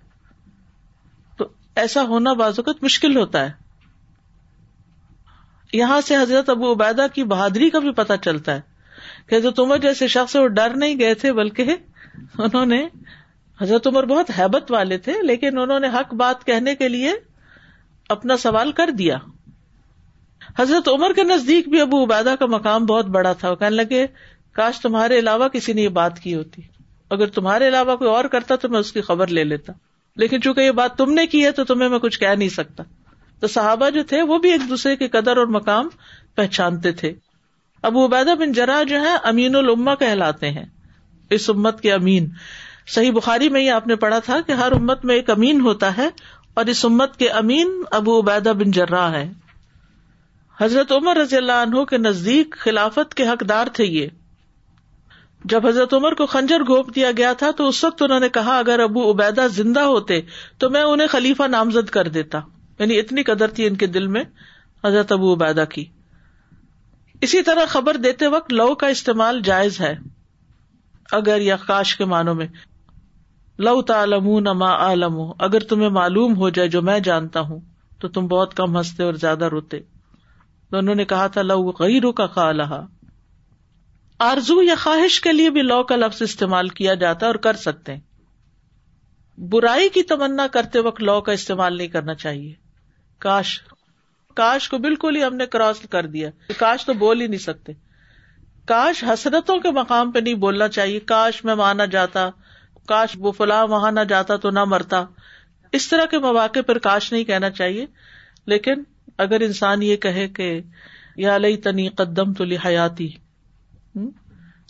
[1.36, 3.52] تو ایسا ہونا بعض اوقات مشکل ہوتا ہے۔
[5.72, 8.60] یہاں سے حضرت ابو عبیدہ کی بہادری کا بھی پتہ چلتا ہے۔
[9.28, 11.64] کہ حضرت عمر جیسے شخص وہ ڈر نہیں گئے تھے، بلکہ
[12.38, 12.86] انہوں نے
[13.60, 17.12] حضرت عمر بہت حیبت والے تھے، لیکن انہوں نے حق بات کہنے کے لیے
[18.08, 19.16] اپنا سوال کر دیا۔
[20.58, 24.06] حضرت عمر کے نزدیک بھی ابو عبیدہ کا مقام بہت بڑا تھا، وہ کہنے لگے،
[24.52, 26.62] کاش تمہارے علاوہ کسی نے یہ بات کی ہوتی۔
[27.10, 29.72] اگر تمہارے علاوہ کوئی اور کرتا تو میں اس کی خبر لے لیتا۔
[30.16, 32.82] لیکن چونکہ یہ بات تم نے کی ہے تو تمہیں میں کچھ کہہ نہیں سکتا۔
[33.40, 35.88] تو صحابہ جو تھے، وہ بھی ایک دوسرے کے قدر اور مقام
[36.34, 37.14] پہچانتے تھے۔
[37.82, 40.66] ابو عبیدہ بن جرا جو ہے امین الما کہلاتے ہیں۔
[41.30, 42.28] اس امت کے امین۔
[42.86, 45.96] صحیح بخاری میں یہ آپ نے پڑھا تھا کہ ہر امت میں ایک امین ہوتا
[45.96, 46.08] ہے
[46.54, 49.32] اور اس امت کے امین ابو عبیدہ بن جرا ہے۔
[50.60, 54.06] حضرت عمر رضی اللہ عنہ کے نزدیک خلافت کے حقدار تھے یہ۔
[55.44, 58.58] جب حضرت عمر کو خنجر گھونپ دیا گیا تھا تو اس وقت انہوں نے کہا،
[58.58, 60.20] اگر ابو عبیدہ زندہ ہوتے
[60.58, 62.40] تو میں انہیں خلیفہ نامزد کر دیتا۔
[62.78, 64.24] یعنی اتنی قدر تھی ان کے دل میں
[64.84, 65.84] حضرت ابو عبیدہ کی۔
[67.20, 69.98] اسی طرح خبر دیتے وقت لو کا استعمال جائز ہے،
[71.12, 72.46] اگر یا کاش کے معنوں میں۔
[73.58, 77.60] لو تعلم ما عالم اگر تمہیں معلوم ہو جائے جو میں جانتا ہوں،
[77.98, 79.80] تو تم بہت کم ہنستے اور زیادہ روتے۔
[80.70, 82.86] تو انہوں نے کہا تھا، لو غیرو کا خا لہا
[84.18, 87.56] آرزو یا خواہش کے لیے بھی لو کا لفظ استعمال کیا جاتا ہے اور کر
[87.56, 88.00] سکتے ہیں۔
[89.38, 92.54] برائی کی تمنا کرتے وقت لو کا استعمال نہیں کرنا چاہیے۔
[93.18, 93.62] کاش
[94.38, 97.72] کاش کو بالکل ہی ہم نے کراس کر دیا کاش تو بول ہی نہیں سکتے۔
[98.66, 102.30] کاش حسرتوں کے مقام پہ نہیں بولنا چاہیے۔ کاش میں مانا جاتا۔
[102.88, 105.04] کاش وہ فلاں وہاں نہ جاتا تو نہ مرتا۔
[105.72, 107.86] اس طرح کے مواقع پر کاش نہیں کہنا چاہیے۔
[108.46, 108.74] لیکن
[109.18, 110.60] اگر انسان یہ کہے کہ
[111.16, 113.10] یا لئی تنی قدم تو لحیاتی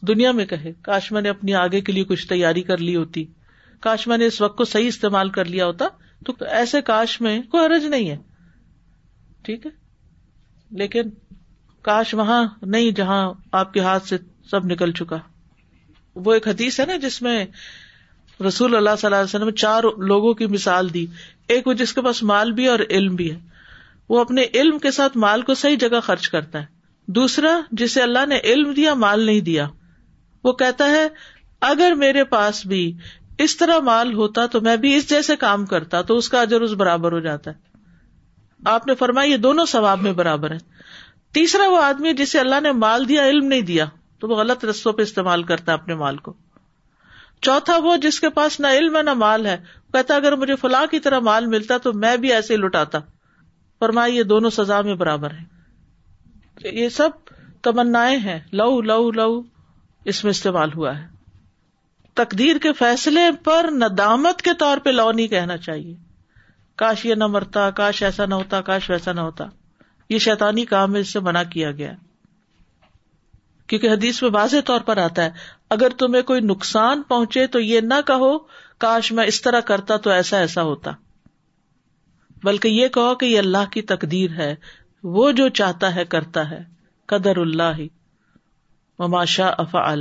[0.02, 3.24] دنیا میں کہے، کاش میں نے اپنی آگے کے لیے کچھ تیاری کر لی ہوتی۔
[3.81, 5.88] کاش میں نے اس وقت کو صحیح استعمال کر لیا ہوتا۔
[6.26, 8.28] تو ایسے کاش میں کوئی حرج نہیں ہے۔
[9.49, 9.71] ٹھیک ہے؟
[10.71, 11.03] لیکن
[11.83, 14.17] کاش وہاں نہیں جہاں آپ کے ہاتھ سے
[14.51, 15.17] سب نکل چکا۔
[16.15, 17.47] وہ ایک حدیث ہے نا جس میں
[18.49, 21.07] رسول اللہ صلی اللہ علیہ وسلم چار لوگوں کی مثال دی۔
[21.49, 23.39] ایک وہ جس کے پاس مال بھی اور علم بھی ہے۔
[24.09, 26.67] وہ اپنے علم کے ساتھ مال کو صحیح جگہ خرچ کرتا ہے۔
[27.07, 29.69] دوسرا، جسے اللہ نے علم دیا، مال نہیں دیا۔
[30.45, 31.09] وہ کہتا ہے،
[31.61, 32.97] اگر میرے پاس بھی
[33.39, 36.61] اس طرح مال ہوتا تو میں بھی اس جیسے کام کرتا، تو اس کا اجر
[36.61, 37.67] اس برابر ہو جاتا ہے۔
[38.64, 40.59] آپ نے فرمایا یہ دونوں ثواب میں برابر ہے
[41.33, 43.85] تیسرا وہ آدمی جسے اللہ نے مال دیا، علم نہیں دیا،
[44.18, 46.35] تو وہ غلط رستوں پہ استعمال کرتا ہے اپنے مال کو۔
[47.40, 49.57] چوتھا وہ جس کے پاس نہ علم ہے نہ مال ہے
[49.92, 52.99] کہتا اگر مجھے فلاں کی طرح مال ملتا تو میں بھی ایسے ہی لٹاتا۔
[53.79, 55.59] فرمایا یہ دونوں سزا میں برابر ہے
[56.64, 57.09] یہ سب
[57.62, 59.42] تمنا ہیں۔ لو لو لو،
[60.05, 61.07] اس میں استعمال ہوا ہے۔
[62.14, 66.08] تقدیر کے فیصلے پر ندامت کے طور پہ لو نہیں کہنا چاہیے۔
[66.79, 69.45] کاش یہ نہ مرتا، کاش ایسا نہ ہوتا، کاش ویسا نہ ہوتا۔
[70.09, 71.93] یہ شیتانی کام ہے اس سے منع کیا گیا۔
[73.67, 75.31] کیونکہ حدیث میں واضح طور پر آتا ہے،
[75.71, 78.38] اگر تمہیں کوئی نقصان پہنچے تو یہ نہ کہو،
[78.79, 80.91] کاش میں اس طرح کرتا تو ایسا ایسا ہوتا۔
[82.45, 84.55] بلکہ یہ کہو کہ یہ اللہ کی تقدیر ہے،
[85.03, 86.64] وہ جو چاہتا ہے، کرتا ہے۔
[87.07, 87.88] قدر اللہ۔ ہی
[88.99, 89.95] مماشا افا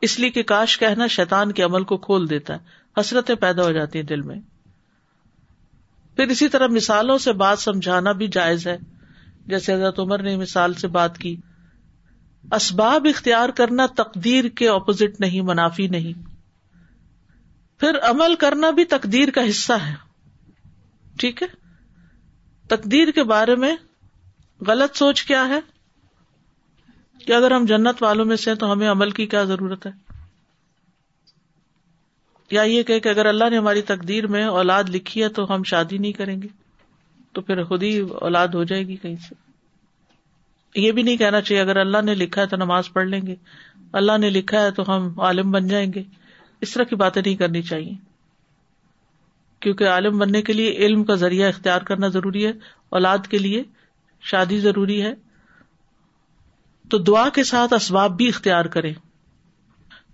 [0.00, 2.58] اس لیے کہ کاش کہنا شیتان کے عمل کو کھول دیتا ہے،
[3.00, 4.40] حسرتیں پیدا ہو جاتی ہیں دل میں۔
[6.16, 8.78] پھر اسی طرح مثالوں سے بات سمجھانا بھی جائز ہے۔
[9.46, 11.36] جیسے حضرت عمر نے مثال سے بات کی۔
[12.52, 16.28] اسباب اختیار کرنا تقدیر کے اپوزٹ نہیں، منافی نہیں۔
[17.80, 19.94] پھر عمل کرنا بھی تقدیر کا حصہ ہے۔
[21.18, 21.46] ٹھیک ہے؟
[22.68, 23.76] تقدیر کے بارے میں
[24.66, 25.60] غلط سوچ کیا ہے؟
[27.26, 30.05] کہ اگر ہم جنت والوں میں سے ہیں تو ہمیں عمل کی کیا ضرورت ہے؟
[32.50, 35.98] یا یہ کہ اگر اللہ نے ہماری تقدیر میں اولاد لکھی ہے تو ہم شادی
[35.98, 36.48] نہیں کریں گے،
[37.32, 39.34] تو پھر خود ہی اولاد ہو جائے گی کہیں سے؟
[40.74, 43.34] یہ بھی نہیں کہنا چاہیے، اگر اللہ نے لکھا ہے تو نماز پڑھ لیں گے،
[43.92, 46.02] اللہ نے لکھا ہے تو ہم عالم بن جائیں گے۔
[46.60, 47.92] اس طرح کی باتیں نہیں کرنی چاہیے۔
[49.60, 52.52] کیونکہ عالم بننے کے لیے علم کا ذریعہ اختیار کرنا ضروری ہے،
[52.88, 53.62] اولاد کے لیے
[54.20, 55.14] شادی ضروری ہے۔
[56.90, 58.92] تو دعا کے ساتھ اسباب بھی اختیار کرے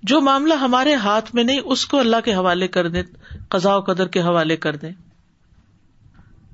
[0.02, 3.02] جو معاملہ ہمارے ہاتھ میں نہیں، اس کو اللہ کے حوالے کر دیں
[3.48, 4.92] قزا و قدر کے حوالے کر دیں۔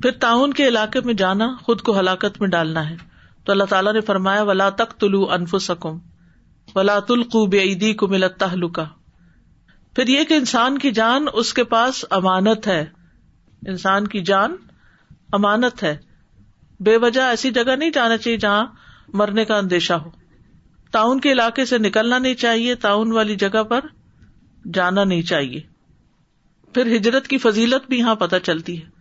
[0.03, 2.97] پھر تعاون کے علاقے میں جانا، خود کو ہلاکت میں ڈالنا ہے۔
[3.45, 5.99] تو اللہ تعالیٰ نے فرمایا، ولا تک تلو انف سکم
[6.75, 8.85] ولا تلقو بے عیدی کو ملتا کا
[9.95, 12.87] پھر یہ کہ انسان کی جان، اس کے پاس امانت ہے۔
[13.67, 14.57] انسان کی جان
[15.33, 15.97] امانت ہے۔
[16.81, 18.67] بے وجہ ایسی جگہ نہیں جانا چاہیے جہاں
[19.13, 20.11] مرنے کا اندیشہ ہو۔
[20.91, 23.81] تعاون کے علاقے سے نکلنا نہیں چاہیے تعاون والی جگہ پر
[24.75, 25.61] جانا نہیں چاہیے۔
[26.75, 28.99] پھر ہجرت کی فضیلت بھی یہاں پتہ چلتی ہے۔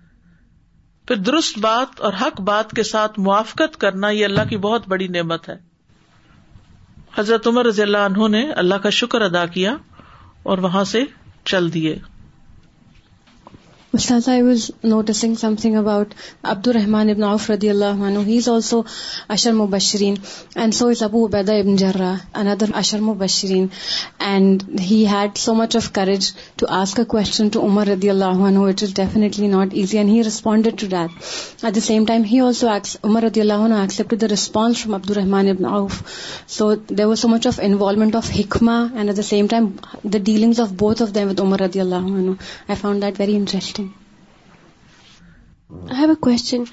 [1.07, 5.07] پھر درست بات اور حق بات کے ساتھ موافقت کرنا یہ اللہ کی بہت بڑی
[5.07, 5.57] نعمت ہے۔
[7.17, 9.77] حضرت عمر رضی اللہ عنہ نے اللہ کا شکر ادا کیا
[10.43, 11.03] اور وہاں سے
[11.43, 11.99] چل دیے۔
[13.93, 18.81] Noticing some thing about Abdul Rahman ابن ابنا افردی اللہ ہی از آلسو
[19.29, 20.15] اشرم وبشرین
[20.55, 23.67] اینڈ سو از ابو عبیدہ ابن اپرا اشرم و بشرین
[24.19, 28.93] and had so much of courage to ask question to Umar ردی اللہ it is
[28.95, 32.67] definitely not easy and he responded to that at the same time he also
[33.03, 36.01] Umar ردی اللہ accept the response from Abdur Rahman ibn Auf
[36.47, 39.69] so there was so much of involvement of حکمہ and at the same time
[40.03, 42.11] the dealing of both of them with Umar ردی اللہ
[42.67, 43.86] I found that very interesting
[45.73, 46.63] I have a question.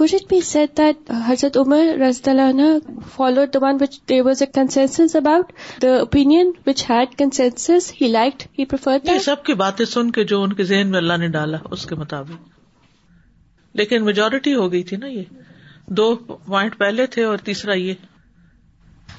[0.00, 2.78] Could it be said that Hazrat Umar anhu
[3.20, 5.42] followed the one which there was a consensus about,
[5.84, 9.22] the opinion which had consensus, he liked, he preferred یہ that?
[9.22, 11.94] سب کی باتیں سن کے جو ان کے ذہن میں اللہ نے ڈالا اس کے
[11.94, 12.48] مطابق۔
[13.74, 15.22] لیکن میجورٹی ہو گئی تھی نا یہ۔
[15.86, 17.94] دو پوائنٹ پہلے تھے اور تیسرا یہ۔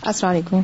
[0.01, 0.61] السلام علیکم۔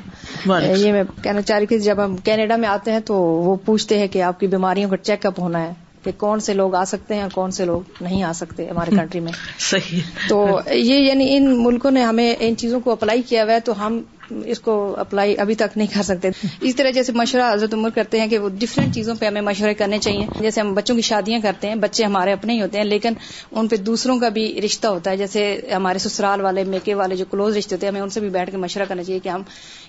[0.78, 4.00] یہ میں کہنا چاہ رہی تھی جب ہم کینیڈا میں آتے ہیں تو وہ پوچھتے
[4.00, 6.84] ہیں کہ آپ کی بیماریوں کا چیک اپ ہونا ہے۔ کہ کون سے لوگ آ
[6.84, 10.96] سکتے ہیں اور کون سے لوگ نہیں آ سکتے ہمارے کنٹری میں۔ صحیح۔ تو یہ
[10.96, 14.02] یعنی ان ملکوں نے ہمیں ان چیزوں کو اپلائی کیا ہوا ہے تو ہم
[14.46, 16.30] اس کو اپلائی ابھی تک نہیں کر سکتے۔
[16.62, 19.74] اس طرح جیسے مشورہ حضرت عمر کرتے ہیں کہ وہ ڈفرینٹ چیزوں پہ ہمیں مشورے
[19.74, 22.86] کرنے چاہیے۔ جیسے ہم بچوں کی شادیاں کرتے ہیں بچے ہمارے اپنے ہی ہوتے ہیں
[22.86, 23.14] لیکن
[23.52, 27.26] ان پہ دوسروں کا بھی رشتہ ہوتا ہے۔ جیسے ہمارے سسرال والے میکے والے جو
[27.32, 29.42] کلوز رشتے ہوتے ہیں ہمیں ان سے بھی بیٹھ کے مشورہ کرنا چاہیے کہ ہم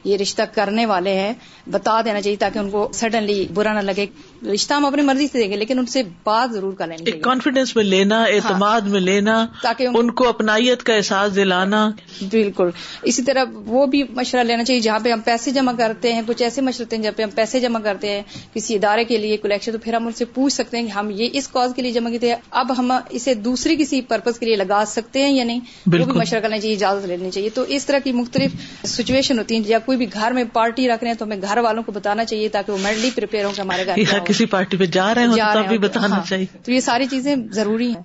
[0.05, 1.33] یہ رشتہ کرنے والے ہیں
[1.71, 4.07] بتا دینا چاہیے تاکہ ان کو سڈنلی برا نہ لگے۔
[4.55, 7.21] رشتہ ہم اپنی مرضی سے دیں گے لیکن ان سے بات ضرور کر ایک چاہیے۔
[7.21, 11.91] کانفیڈینس میں لینا اعتماد میں لینا تاکہ ان- ان کو اپنائیت کا احساس دلانا۔
[12.31, 12.69] بالکل۔
[13.03, 16.43] اسی طرح وہ بھی مشورہ لینا چاہیے۔ جہاں پہ ہم پیسے جمع کرتے ہیں کچھ
[16.43, 18.23] ایسے مشورے ہوتے ہیں جہاں پہ ہم پیسے جمع کرتے ہیں
[18.55, 21.11] کسی ادارے کے لیے کلیکشن تو پھر ہم ان سے پوچھ سکتے ہیں کہ ہم
[21.11, 24.57] یہ اس کاز کے لیے جمع کیے اب ہم اسے دوسری کسی پرپز کے لیے
[24.57, 27.87] لگا سکتے ہیں یا نہیں؟ وہ۔ بھی مشورہ کرنا چاہیے اجازت لینی چاہیے۔ تو اس
[27.87, 28.51] طرح کی مختلف
[28.87, 31.59] سچویشن ہوتی ہیں یا کوئی بھی گھر میں پارٹی رکھ رہے ہیں تو ہمیں گھر
[31.59, 34.77] والوں کو بتانا چاہیے تاکہ وہ میڈلی پریپیئر ہوں کہ ہمارے گھر یا۔ کسی پارٹی
[34.77, 38.03] پہ جا رہے بھی تو- بتانا ہاں۔ چاہیے۔ تو یہ ساری چیزیں ضروری ہیں۔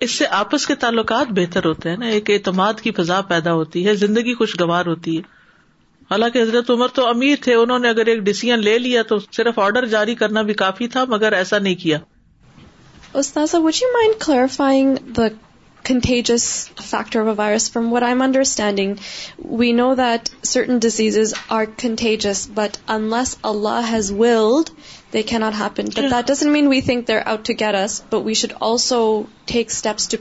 [0.00, 3.86] اس سے آپس کے تعلقات بہتر ہوتے ہیں نا۔ ایک اعتماد کی فضا پیدا ہوتی
[3.86, 5.37] ہے زندگی خوشگوار ہوتی ہے۔
[6.10, 9.58] حالانکہ حضرت عمر تو امیر تھے انہوں نے اگر ایک ڈیسیژ لے لیا تو صرف
[9.58, 11.98] آرڈر جاری کرنا بھی کافی تھا مگر ایسا نہیں کیا۔
[13.14, 13.82] استاد which
[14.20, 14.96] clarifying
[15.84, 18.94] contagious factor virus from where I am understanding
[19.50, 23.94] we know that certain disease are contagious but Anas Allah
[25.12, 30.16] keeping in mind we think there we should also take steps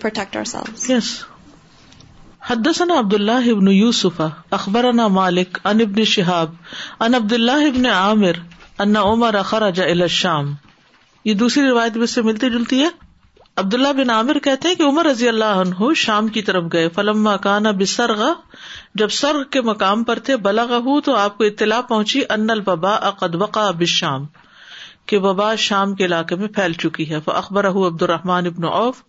[2.49, 6.53] حدثنا عبد اللہ ابن یوسف، اخبرنا مالک ان ابن شہاب
[6.99, 8.31] ان عبد اللہ ابن عامر،
[8.79, 10.53] ان عمر خرج الى الشام۔
[11.25, 12.89] یہ دوسری روایت بھی اس سے ملتی جلتی ہے۔
[13.55, 17.35] عبداللہ بن عامر کہتے ہیں کہ عمر رضی اللہ عنہ شام کی طرف گئے۔ فلما
[17.37, 18.23] کانا بسرغ،
[18.95, 23.35] جب سرغ کے مقام پر تھے بلغ تو آپ کو اطلاع پہنچی ان البا قد
[23.35, 24.25] وقع بالشام،
[25.05, 29.03] کہ وبا شام کے علاقے میں پھیل چکی ہے۔ اخبر عبد الرحمان ابن عوف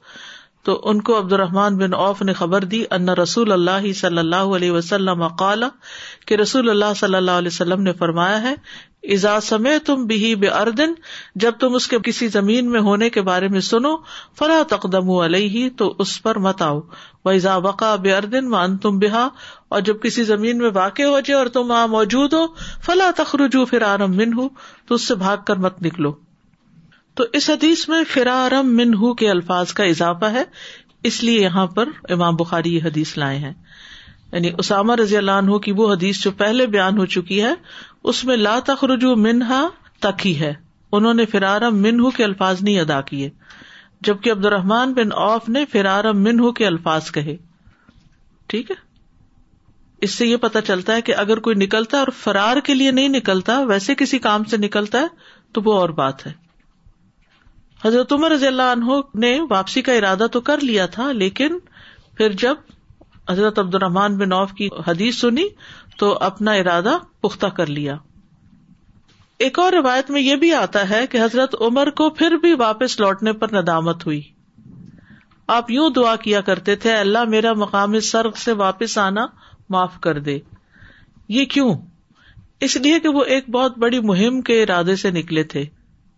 [0.63, 4.37] تو ان کو عبد الرحمان بن عوف نے خبر دی ان رسول اللہ صلی اللہ
[4.37, 5.65] علیہ وسلم قال
[6.27, 8.55] کہ رسول اللہ صلی اللہ علیہ وسلم نے فرمایا ہے
[9.03, 10.93] ازا سمے تم بھی بے اردن
[11.35, 13.97] جب تم اس کے کسی زمین میں ہونے کے بارے میں سنو،
[14.39, 16.81] فلا تقدم علیہ، تو اس پر مت آؤ۔
[17.25, 19.29] و ازا وقع بے اردن و ان تم بحا
[19.69, 22.47] اور جب کسی زمین میں واقع ہو جائے اور تم وہاں موجود ہو،
[22.81, 24.49] فلا تخرجو پھر آرم من ہو
[24.87, 26.28] تو اس سے بھاگ کر مت نکلو۔
[27.19, 30.45] تو اس حدیث میں فرارم منہ کے الفاظ کا اضافہ ہے،
[31.03, 33.53] اس لیے یہاں پر امام بخاری یہ حدیث لائے ہیں۔
[34.33, 37.55] یعنی اسامہ رضی اللہ عنہ کی وہ حدیث جو پہلے بیان ہو چکی ہے،
[38.05, 39.69] اس میں لا تخرجو منہا
[40.01, 40.55] تک ہی ہے۔
[40.93, 43.31] انہوں نے فرارم منہ کے الفاظ نہیں ادا کیے،
[44.01, 47.37] جبکہ عبد الرحمان بن اوف نے فرارم منہ کے الفاظ کہے۔
[48.47, 48.77] ٹھیک ہے؟
[50.01, 52.91] اس سے یہ پتا چلتا ہے کہ اگر کوئی نکلتا ہے اور فرار کے لیے
[52.91, 55.07] نہیں نکلتا، ویسے کسی کام سے نکلتا ہے،
[55.53, 56.48] تو وہ اور بات ہے۔
[57.85, 61.59] حضرت عمر رضی اللہ عنہ نے واپسی کا ارادہ تو کر لیا تھا، لیکن
[62.17, 62.55] پھر جب
[63.31, 65.45] حضرت عبد الرحمان بن عوف کی حدیث سنی
[65.99, 67.97] تو اپنا ارادہ پختہ کر لیا۔
[69.39, 73.01] ایک اور روایت میں یہ بھی آتا ہے کہ حضرت عمر کو پھر بھی واپس
[73.01, 74.23] لوٹنے پر ندامت ہوئی۔
[75.47, 79.27] آپ یوں دعا کیا کرتے تھے، اللہ میرا مقام سرگ سے واپس آنا
[79.71, 80.39] معاف کر دے۔
[81.29, 81.75] یہ کیوں؟
[82.61, 85.65] اس لیے کہ وہ ایک بہت بڑی مہم کے ارادے سے نکلے تھے۔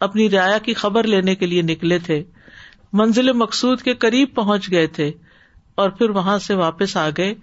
[0.00, 2.24] اپنی رعایا کی خبر لینے کے لیے نکلے تھے۔
[2.92, 5.12] منزل مقصود کے قریب پہنچ گئے تھے
[5.74, 7.34] اور پھر وہاں سے واپس آ گئے۔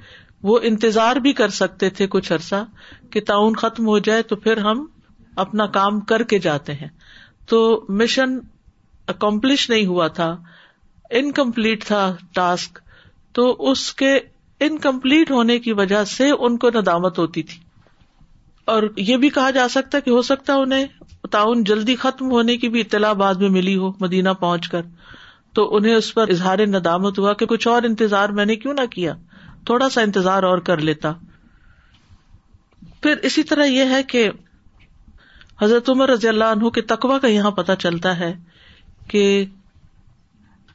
[0.44, 2.66] وہ انتظار بھی کر سکتے تھے کچھ عرصہ
[3.10, 4.86] کہ تعاون ختم ہو جائے تو پھر ہم
[5.36, 6.88] اپنا کام کر کے جاتے ہیں۔
[7.50, 8.38] تو مشن
[9.08, 10.38] اکمپلش نہیں ہوا تھا۔
[11.10, 12.80] انکمپلیٹ تھا ٹاسک۔
[13.32, 14.20] تو اس کے
[14.60, 17.62] انکمپلیٹ ہونے کی وجہ سے ان کو ندامت ہوتی تھی۔
[18.66, 20.86] اور یہ بھی کہا جا سکتا کہ ہو سکتا انہیں
[21.28, 24.82] تعاون جلدی ختم ہونے کی بھی اطلاع بعد میں ملی ہو مدینہ پہنچ کر۔
[25.54, 28.86] تو انہیں اس پر اظہار ندامت ہوا کہ کچھ اور انتظار میں نے کیوں نہ
[28.86, 29.14] کیا۔
[29.66, 31.14] تھوڑا سا انتظار اور کر لیتا۔
[33.02, 34.30] پھر اسی طرح یہ ہے کہ
[35.62, 38.34] حضرت عمر رضی اللہ عنہ کے تقوا کا یہاں پتہ چلتا ہے
[39.08, 39.46] کہ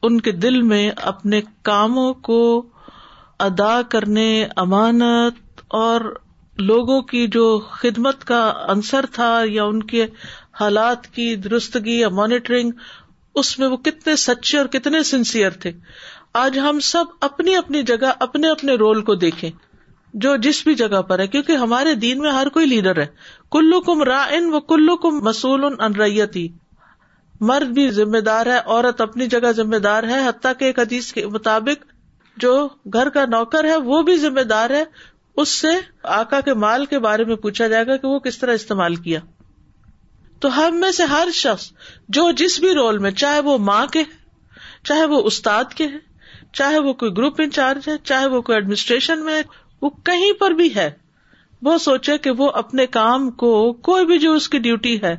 [0.01, 2.65] ان کے دل میں اپنے کاموں کو
[3.39, 6.19] ادا کرنے، امانت اور
[6.57, 10.07] لوگوں کی جو خدمت کا عنصر تھا یا ان کے
[10.59, 12.71] حالات کی درستگی یا مانیٹرنگ
[13.35, 15.71] اس میں وہ کتنے سچے اور کتنے سنسیئر تھے۔
[16.33, 19.51] آج ہم سب اپنی اپنی جگہ، اپنے اپنے رول کو دیکھیں۔
[20.13, 23.05] جو جس بھی جگہ پر ہے، کیونکہ ہمارے دین میں ہر کوئی لیڈر ہے۔
[23.51, 26.47] کلو کم را ان و کلو کم مسول ان ریتی۔
[27.41, 31.13] مرد بھی ذمہ دار ہے، عورت اپنی جگہ ذمہ دار ہے، حتیٰ کہ ایک حدیث
[31.13, 31.85] کے مطابق
[32.37, 34.83] جو گھر کا نوکر ہے، وہ بھی ذمہ دار ہے۔
[35.37, 35.67] اس سے
[36.03, 39.19] آکا کے مال کے بارے میں پوچھا جائے گا کہ وہ کس طرح استعمال کیا۔
[40.43, 41.71] تو ہم میں سے ہر شخص
[42.09, 44.29] جو جس بھی رول میں چاہے وہ ماں کے ہے،
[44.83, 45.97] چاہے وہ استاد کے ہے،
[46.53, 49.41] چاہے وہ کوئی گروپ انچارج ہے، چاہے وہ کوئی ایڈمنسٹریشن میں
[49.81, 50.91] وہ کہیں پر بھی ہے۔
[51.61, 55.15] وہ سوچے کہ وہ اپنے کام کو کوئی بھی جو اس کی ڈیوٹی ہے،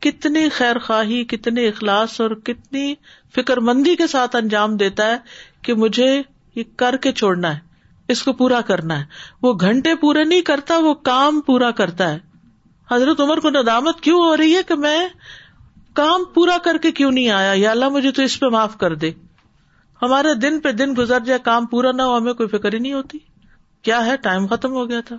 [0.00, 2.94] کتنی خیر خواہی کتنے اخلاص اور کتنی
[3.34, 5.16] فکر مندی کے ساتھ انجام دیتا ہے
[5.62, 6.22] کہ مجھے
[6.54, 7.60] یہ کر کے چھوڑنا ہے،
[8.08, 9.04] اس کو پورا کرنا ہے۔
[9.42, 12.33] وہ گھنٹے پورے نہیں کرتا، وہ کام پورا کرتا ہے۔
[12.92, 15.08] حضرت عمر کو ندامت کیوں ہو رہی ہے کہ میں
[15.92, 18.94] کام پورا کر کے کیوں نہیں آیا؟ یا اللہ مجھے تو اس پہ معاف کر
[18.94, 19.10] دے۔
[20.02, 22.92] ہمارے دن پہ دن گزر جائے، کام پورا نہ ہو، ہمیں کوئی فکر ہی نہیں
[22.92, 23.18] ہوتی۔
[23.82, 25.16] کیا ہے؟ ٹائم ختم ہو گیا تھا۔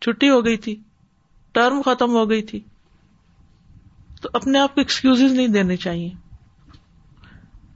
[0.00, 0.76] چھٹی ہو گئی تھی۔
[1.52, 2.60] ٹرم ختم ہو گئی تھی۔
[4.22, 6.10] تو اپنے آپ کو ایکسکیوز نہیں دینے چاہیے۔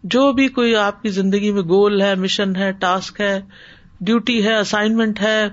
[0.04, 3.40] جو بھی کوئی آپ کی زندگی میں گول ہے مشن ہے ٹاسک ہے
[4.00, 5.48] ڈیوٹی ہے اسائنمنٹ ہے،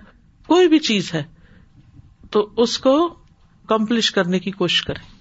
[0.48, 1.24] کوئی بھی چیز ہے،
[2.32, 3.16] تو اس کو
[3.68, 5.18] کمپلش کرنے کی کوشش کریں۔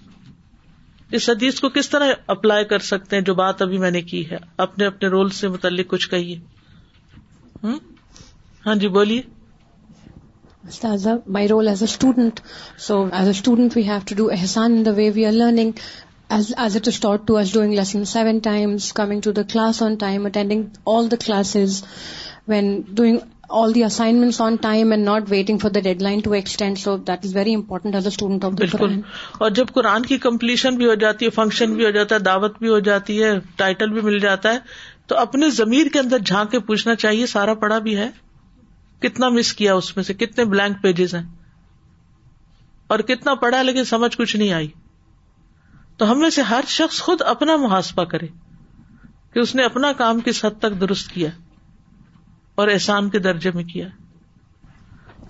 [1.11, 4.29] اس حدیث کو کس طرح اپلائی کر سکتے ہیں جو بات ابھی میں نے کی
[4.31, 6.35] ہے؟ اپنے اپنے رول سے متعلق کچھ کہیے۔
[8.65, 9.21] ہاں جی بولیے۔
[11.27, 12.39] My role as a student
[12.77, 15.71] so as a student we have to do Ehsan in the way we are learning
[16.29, 19.95] as as it start to as doing lesson seven times coming to the class on
[19.95, 21.83] time attending all the classes
[22.47, 23.17] when doing
[23.49, 27.25] all the assignment on time and not waiting for the deadline to extend so that
[27.25, 28.99] is very important as a student of بالکل
[29.31, 32.59] اور جب قرآن کی completion بھی ہو جاتی ہے function بھی ہو جاتا ہے دعوت
[32.59, 34.57] بھی ہو جاتی ہے ٹائٹل بھی مل جاتا ہے
[35.07, 38.09] تو اپنے ضمیر کے اندر جھانک کے پوچھنا چاہیے سارا پڑا بھی ہے؟
[38.99, 41.23] کتنا مس کیا اس میں سے؟ کتنے بلینک پیجز ہیں؟
[42.87, 44.67] اور کتنا پڑھا لیکن سمجھ کچھ نہیں آئی؟
[45.97, 48.27] تو ہم میں سے ہر شخص خود اپنا محاسبہ کرے
[49.33, 51.29] کہ اس نے اپنا کام کس حد تک درست کیا۔
[52.57, 53.87] اور احسان کے درجے میں کیا۔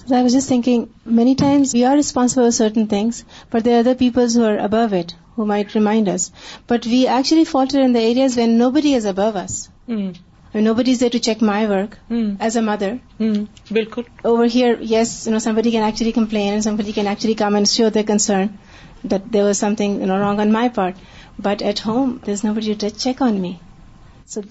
[0.09, 5.11] Many times we are responsible certain things but there other peoples who are above it
[5.37, 6.31] who my it is
[6.69, 9.67] but we actually falter in the areas when nobody is above us
[10.73, 11.95] nobody is there to check my work
[12.39, 12.93] as a mother
[13.71, 18.47] بالکل over here yes no somebody complain somebody can actually come and show their concern
[19.03, 20.95] that there was something no wrong on my part
[21.39, 23.53] but at home there's nobody to check on me
[24.35, 24.41] So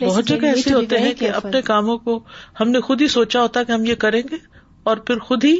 [0.00, 1.30] بہت جگہ ایسے ہوتے ہیں کہ.
[1.30, 2.24] اپنے کاموں کو
[2.60, 4.36] ہم نے خود ہی سوچا ہوتا کہ ہم یہ کریں گے
[4.82, 5.56] اور پھر خود ہی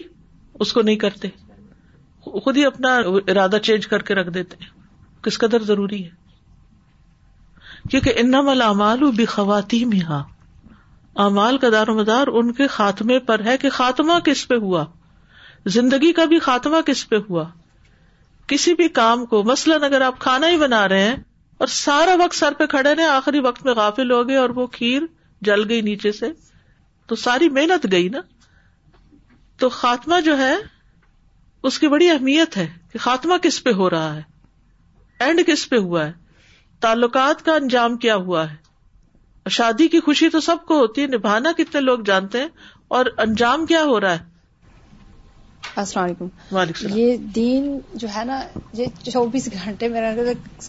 [0.54, 1.28] اس کو نہیں کرتے۔
[2.20, 2.96] خود ہی اپنا
[3.28, 4.80] ارادہ چینج کر کے رکھ دیتے ہیں۔
[5.22, 6.10] کس قدر ضروری ہے؟
[7.90, 10.24] کیونکہ انم العمال بھی خواتین ہاں
[11.14, 14.84] امال کا دار و مدار ان کے خاتمے پر ہے کہ خاتمہ کس پہ ہوا؟
[15.66, 17.44] زندگی کا بھی خاتمہ کس پہ ہوا؟
[18.46, 21.16] کسی بھی کام کو مثلاً اگر آپ کھانا ہی بنا رہے ہیں
[21.60, 24.66] اور سارا وقت سر پہ کھڑے رہے، آخری وقت میں غافل ہو گئے اور وہ
[24.66, 25.02] کھیر
[25.40, 26.32] جل گئی نیچے سے۔
[27.06, 28.18] تو ساری محنت گئی نا۔
[29.56, 30.54] تو خاتمہ جو ہے،
[31.62, 34.22] اس کی بڑی اہمیت ہے کہ خاتمہ کس پہ ہو رہا ہے۔
[35.18, 36.12] اینڈ کس پہ ہوا ہے؟
[36.80, 38.56] تعلقات کا انجام کیا ہوا ہے؟
[39.50, 42.48] شادی کی خوشی تو سب کو ہوتی ہے، نبھانا کتنے لوگ جانتے ہیں
[42.88, 44.29] اور انجام کیا ہو رہا ہے؟
[45.76, 46.26] السلام علیکم۔
[46.96, 48.40] یہ دین جو ہے نا
[48.72, 50.14] یہ چوبیس گھنٹے میرا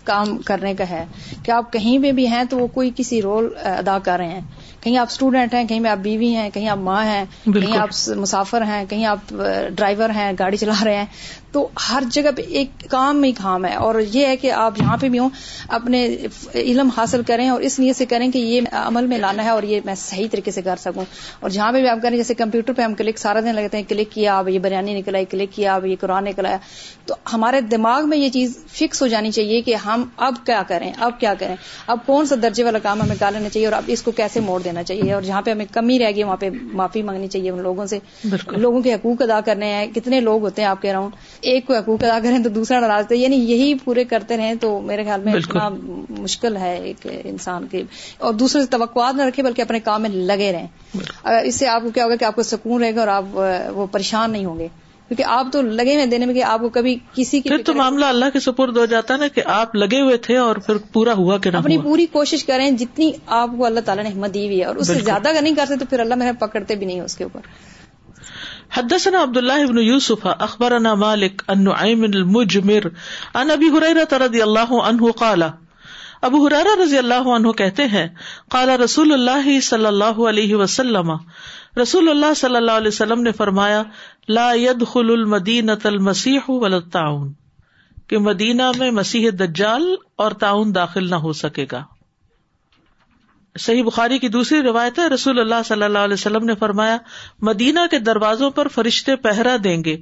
[0.04, 1.06] کام کرنے کا ہے۔
[1.44, 4.42] کہ آپ کہیں پہ بھی ہیں تو وہ کوئی کسی رول ادا کر رہے ہیں؟
[4.82, 7.90] کہیں آپ اسٹوڈینٹ ہیں کہیں پہ آپ بیوی ہیں کہیں آپ ماں ہیں۔ کہیں آپ
[8.08, 9.18] مسافر ہیں کہیں آپ
[9.76, 11.06] ڈرائیور ہیں گاڑی چلا رہے ہیں۔
[11.52, 14.98] تو ہر جگہ پہ ایک کام میں کام ہے۔ اور یہ ہے کہ آپ جہاں
[14.98, 15.30] پہ بھی ہوں
[15.70, 16.18] اپنے
[16.54, 19.64] علم حاصل کریں اور اس نیت سے کریں کہ یہ عمل میں لانا ہے اور
[19.64, 21.06] یہ میں صحیح طریقے سے کر سکوں۔
[21.40, 23.84] اور جہاں پہ بھی آپ کریں جیسے کمپیوٹر پہ ہم کلک سارا دن لگتے ہیں
[23.88, 26.58] کلک کیا اب یہ بریانی نکل آئی کلک کیا اب یہ قرآن نکل آیا
[27.06, 30.92] تو ہمارے دماغ میں یہ چیز فکس ہو جانی چاہیے کہ ہم اب کیا کریں
[30.98, 31.56] اب کیا کریں۔
[31.88, 34.40] اب کون سا درجے والا کام ہمیں کر لینا چاہیے اور اب اس کو کیسے
[34.40, 37.50] موڑ دینا چاہیے اور جہاں پہ ہمیں کمی رہ گئی وہاں پہ معافی مانگنی چاہیے
[37.50, 38.00] ان لوگوں سے۔
[38.48, 41.10] لوگوں کے حقوق ادا کرنے ہیں۔ کتنے لوگ ہوتے ہیں آپ رہا ہوں۔
[41.42, 44.82] ایک کو حقوق ادا کریں تو دوسرا ناراض تھے یعنی یہی پورے کرتے رہیں تو
[44.82, 45.70] میرے خیال میں۔ اتنا
[46.10, 47.84] مشکل ہے ایک انسان کے۔
[48.18, 50.68] اور دوسرے سے توقعات نہ رکھے بلکہ اپنے کام میں لگے رہیں۔
[51.24, 53.24] اگر اس سے آپ کو کیا ہوگا کہ آپ کو سکون رہے گا اور آپ
[53.74, 54.68] وہ پریشان نہیں ہوں گے۔
[55.12, 57.74] کیونکہ آپ تو لگے ہوئے دینے میں کہ آپ کو کبھی کسی کی پھر تو
[57.74, 60.78] معاملہ اللہ کے سپرد ہو جاتا ہے نا کہ آپ لگے ہوئے تھے اور پھر
[60.94, 64.10] پورا ہوا کہ نہ اپنی ہوا پوری کوشش کریں جتنی آپ کو اللہ تعالیٰ نے
[64.10, 66.32] ہمت دی ہوئی ہے اور اس سے۔ زیادہ اگر نہیں کرتے تو پھر اللہ میرے
[66.40, 67.50] پکڑتے بھی نہیں اس کے اوپر
[68.72, 72.88] حدثنا عبد الله بن يوسف اخبرنا مالك عن نعيم المجمر
[73.36, 75.44] عن ابي هريره رضي الله عنه قال
[76.22, 78.08] ابو ہریرہ رضی اللہ عنہ کہتے ہیں،
[78.50, 81.12] قال رسول اللہ صلی اللہ علیہ وسلم۔
[81.82, 83.84] رسول اللہ صلی اللہ علیہ وسلم نے فرمایا،
[84.30, 87.34] لا يدخل المدینة المسیح ولا الطاعون۔
[88.08, 91.84] کہ مدینہ میں مسیح دجال اور تعاون داخل نہ ہو سکے گا۔
[93.60, 96.98] صحیح بخاری کی دوسری روایت ہے، رسول اللہ صلی اللہ علیہ وسلم نے فرمایا،
[97.42, 99.98] مدینہ کے دروازوں پر فرشتے پہرا دیں گے۔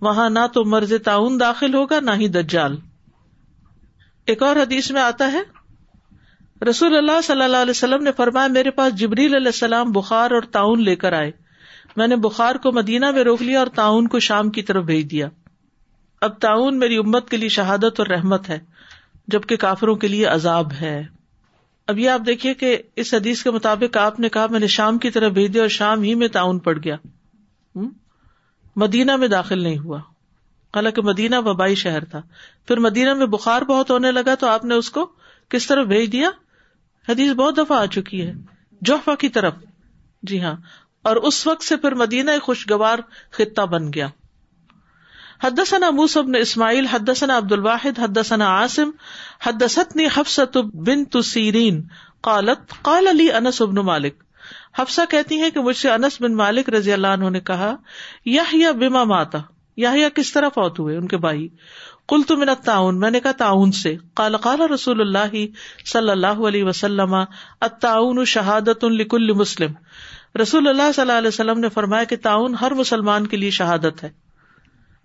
[0.00, 2.76] وہاں نہ تو مرض تعاون داخل ہوگا، نہ ہی دجال۔
[4.26, 5.63] ایک اور حدیث میں آتا ہے
[6.70, 10.42] رسول اللہ صلی اللہ علیہ وسلم نے فرمایا، میرے پاس جبریل علیہ السلام بخار اور
[10.42, 11.30] تعاون لے کر آئے۔
[11.96, 15.10] میں نے بخار کو مدینہ میں روک لیا اور تعاون کو شام کی طرف بھیج
[15.10, 15.28] دیا۔
[16.20, 18.58] اب تعاون میری امت کے لیے شہادت اور رحمت ہے،
[19.28, 21.06] جبکہ کافروں کے لیے عذاب ہے۔
[21.86, 24.98] اب یہ آپ دیکھیے کہ اس حدیث کے مطابق آپ نے کہا، میں نے شام
[24.98, 26.96] کی طرف بھیج دیا اور شام ہی میں تعاون پڑ گیا۔
[28.76, 29.98] مدینہ میں داخل نہیں ہوا۔
[30.74, 32.22] حالانکہ مدینہ وبائی شہر تھا۔
[32.68, 35.12] پھر مدینہ میں بخار بہت ہونے لگا تو آپ نے اس کو
[35.48, 36.30] کس طرف بھیج دیا؟
[37.08, 38.32] حدیث بہت دفعہ آ چکی ہے۔
[38.80, 39.54] جوفا کی طرف۔
[40.22, 40.56] جی ہاں۔
[41.02, 42.98] اور اس وقت سے پھر مدینہ خوشگوار
[43.30, 44.08] خطہ بن گیا۔
[45.44, 48.90] حدثنا موسى بن اسماعیل، حدثنا عبد الواحد حدثنا عاصم
[49.46, 51.82] حدثتني حفصة بنت سیرین۔
[52.20, 54.22] قالت، قال لي انس بن مالک۔
[54.78, 57.76] حفصہ کہتی ہیں کہ مجھ سے انس بن مالک رضی اللہ عنہ نے کہا،
[58.24, 59.38] یحییٰ بما ماتا
[59.76, 61.48] یحییٰ کس طرح فوت ہوئے؟ ان کے بھائی۔
[62.08, 65.46] قلت من التعاون میں نے کہا تعاون سے۔ قال قال رسول اللہ
[65.86, 67.14] صلی اللہ علیہ وسلم
[67.60, 69.72] التعاون شہادت لکل مسلم۔
[70.42, 74.04] رسول اللہ صلی اللہ علیہ وسلم نے فرمایا کہ تعاون ہر مسلمان کے لیے شہادت
[74.04, 74.10] ہے۔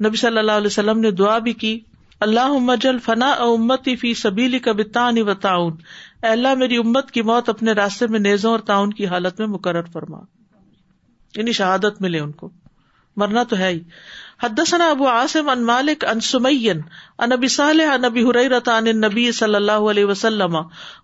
[0.06, 1.80] نبی صلی اللہ علیہ وسلم نے دعا بھی کی
[2.20, 5.78] اللہ مجل فنا امتی فی سبیلی کا بتان و تعاون
[6.22, 9.84] اللہ، میری امت کی موت اپنے راستے میں نیزوں اور تعاون کی حالت میں مقرر
[9.84, 10.20] فرما۔
[11.36, 12.50] یعنی شہادت ملے ان کو۔
[13.18, 13.80] مرنا تو ہے ہی۔
[14.44, 16.82] حدثنا ابو عاصم ان مالک ان سمین
[17.20, 20.58] ان ابی صالح ان ابی حریرہ عن النبی صلی اللہ علیہ وسلم،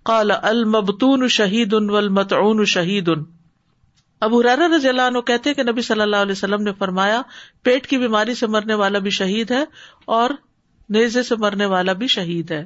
[0.03, 3.09] قال المبتون شہید والمطعون شہید۔
[4.21, 7.21] ابو حرارہ رضی اللہ عنہ کہتے کہ نبی صلی اللہ علیہ وسلم نے فرمایا،
[7.63, 9.63] پیٹ کی بیماری سے مرنے والا بھی شہید ہے
[10.05, 10.29] اور
[10.89, 12.65] نیزے سے مرنے والا بھی شہید ہے۔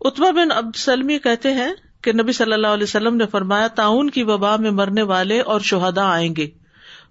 [0.00, 1.72] اتبا بن عبد سلمی کہتے ہیں
[2.02, 5.60] کہ نبی صلی اللہ علیہ وسلم نے فرمایا، تعاون کی وبا میں مرنے والے اور
[5.60, 6.46] شہدا آئیں گے۔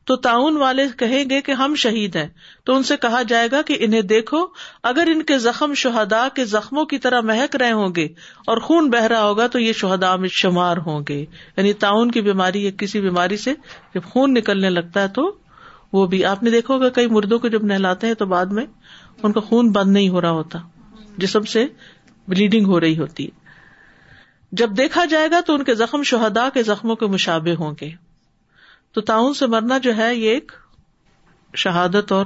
[0.05, 2.27] تو تعاون والے کہیں گے کہ ہم شہید ہیں۔
[2.63, 4.37] تو ان سے کہا جائے گا کہ انہیں دیکھو،
[4.83, 8.05] اگر ان کے زخم شہدا کے زخموں کی طرح مہک رہے ہوں گے
[8.47, 11.25] اور خون بہ رہا ہوگا تو یہ شہدا میں شمار ہوں گے۔
[11.57, 13.53] یعنی تعاون کی بیماری یا کسی بیماری سے
[13.93, 15.37] جب خون نکلنے لگتا ہے تو
[15.93, 18.65] وہ بھی، آپ نے دیکھا ہوگا کئی مردوں کو جب نہلاتے ہیں تو بعد میں
[19.23, 20.59] ان کا خون بند نہیں ہو رہا ہوتا،
[21.17, 21.65] جسم سے
[22.27, 23.45] بلیڈنگ ہو رہی ہوتی ہے۔
[24.51, 28.04] جب دیکھا جائے گا تو ان کے زخم شہدا کے زخموں کے مشابے ہوں گے۔
[28.95, 30.51] تو تعاون سے مرنا جو ہے یہ ایک
[31.55, 32.25] شہادت اور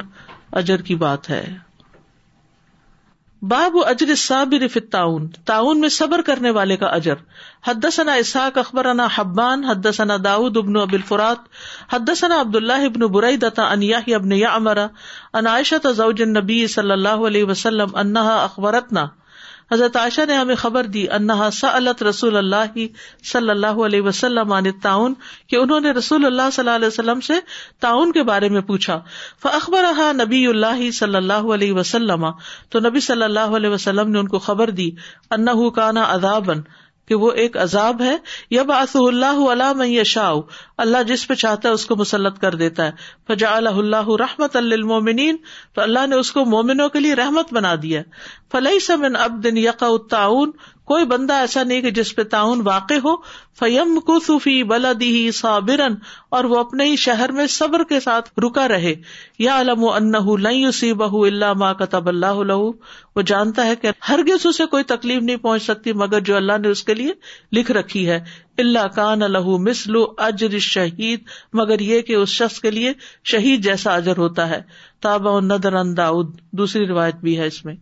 [0.52, 1.56] اجر کی بات ہے۔
[3.42, 7.14] باب اجر صابر فی التعاون تعاون میں صبر کرنے والے کا اجر۔
[7.68, 11.38] حدثنا اسحاق، اخبرنا حبان، حدثنا داؤد ابن ابی الفرات،
[11.94, 14.78] حدثنا عبد الله ابن بريدة عن يحيى ابن يعمر
[15.34, 19.08] عن عائشة زوج النبي صلی اللہ علیہ وسلم انها اخبرتنا۔
[19.72, 22.88] حضرت عائشہ نے ہمیں خبر دی، انہا سألت رسول اللہ
[23.24, 25.14] صلی اللہ علیہ وسلم عن التعاون
[25.48, 27.34] کہ انہوں نے رسول اللہ صلی اللہ علیہ وسلم سے
[27.80, 29.02] تعاون کے بارے میں پوچھا۔
[29.42, 32.26] فاخبرها نبی اللہ صلی اللہ علیہ وسلم،
[32.70, 34.92] تو نبی صلی اللہ علیہ وسلم نے ان کو خبر دی
[35.32, 36.54] انہ کانا عذابا۔
[37.10, 38.18] کہ وہ ایک عذاب ہے
[38.50, 40.34] یا باس اللہ علام یشا
[40.78, 42.92] اللہ جس پہ چاہتا ہے اس کو مسلط کر دیتا ہے۔
[43.28, 45.36] فجا اللہ رحمت المومنین
[45.74, 48.02] تو اللہ نے اس کو مومنوں کے لیے رحمت بنا دیا
[48.52, 50.52] فلئی سمن اب دن یقا تعاون
[50.90, 53.16] کوئی بندہ ایسا نہیں کہ جس پہ تعاون واقع ہو
[53.60, 55.94] فیم کو صوفی بلدی صابرن
[56.30, 58.96] اور وہ اپنے ہی شہر میں صبر کے ساتھ رکا رہے۔
[59.40, 60.12] یا علم ان
[60.92, 62.62] بہ اللہ ماں کتب اللہ
[63.16, 66.68] وہ جانتا ہے کہ ہرگز اسے کوئی تکلیف نہیں پہنچ سکتی، مگر جو اللہ نے
[66.68, 67.14] اس کے لیے
[67.54, 68.20] لکھ رکھی ہے۔
[68.58, 71.20] اللہ کان الح مسلو اجر شہید
[71.54, 74.62] مگر یہ کہ اس شخص کے لیے شہید جیسا اجر ہوتا ہے۔
[75.02, 77.76] تابا ندر انداؤد دوسری روایت بھی ہے اس میں۔